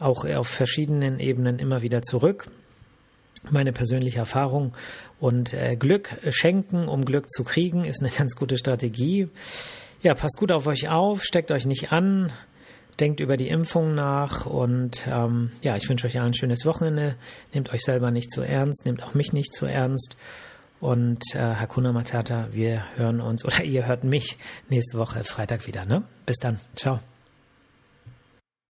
auch 0.00 0.24
auf 0.24 0.48
verschiedenen 0.48 1.20
Ebenen 1.20 1.60
immer 1.60 1.82
wieder 1.82 2.02
zurück 2.02 2.48
meine 3.50 3.72
persönliche 3.72 4.18
Erfahrung. 4.18 4.74
Und 5.20 5.52
äh, 5.54 5.76
Glück 5.76 6.16
schenken, 6.28 6.88
um 6.88 7.04
Glück 7.04 7.30
zu 7.30 7.44
kriegen, 7.44 7.84
ist 7.84 8.02
eine 8.02 8.12
ganz 8.16 8.36
gute 8.36 8.58
Strategie. 8.58 9.28
Ja, 10.02 10.14
passt 10.14 10.38
gut 10.38 10.52
auf 10.52 10.66
euch 10.66 10.88
auf, 10.88 11.22
steckt 11.22 11.50
euch 11.50 11.66
nicht 11.66 11.92
an, 11.92 12.30
denkt 13.00 13.20
über 13.20 13.36
die 13.36 13.48
Impfung 13.48 13.94
nach 13.94 14.44
und 14.46 15.06
ähm, 15.06 15.50
ja, 15.62 15.76
ich 15.76 15.88
wünsche 15.88 16.06
euch 16.06 16.18
allen 16.18 16.28
ein 16.28 16.34
schönes 16.34 16.66
Wochenende. 16.66 17.16
Nehmt 17.54 17.72
euch 17.72 17.82
selber 17.82 18.10
nicht 18.10 18.30
zu 18.30 18.42
ernst, 18.42 18.84
nehmt 18.84 19.02
auch 19.02 19.14
mich 19.14 19.32
nicht 19.32 19.54
zu 19.54 19.66
ernst. 19.66 20.16
Und 20.80 21.22
äh, 21.34 21.38
Hakuna 21.38 21.92
Matata, 21.92 22.48
wir 22.52 22.84
hören 22.96 23.22
uns 23.22 23.44
oder 23.46 23.64
ihr 23.64 23.86
hört 23.86 24.04
mich 24.04 24.36
nächste 24.68 24.98
Woche 24.98 25.24
Freitag 25.24 25.66
wieder. 25.66 25.86
Ne? 25.86 26.02
Bis 26.26 26.36
dann. 26.36 26.60
Ciao. 26.74 27.00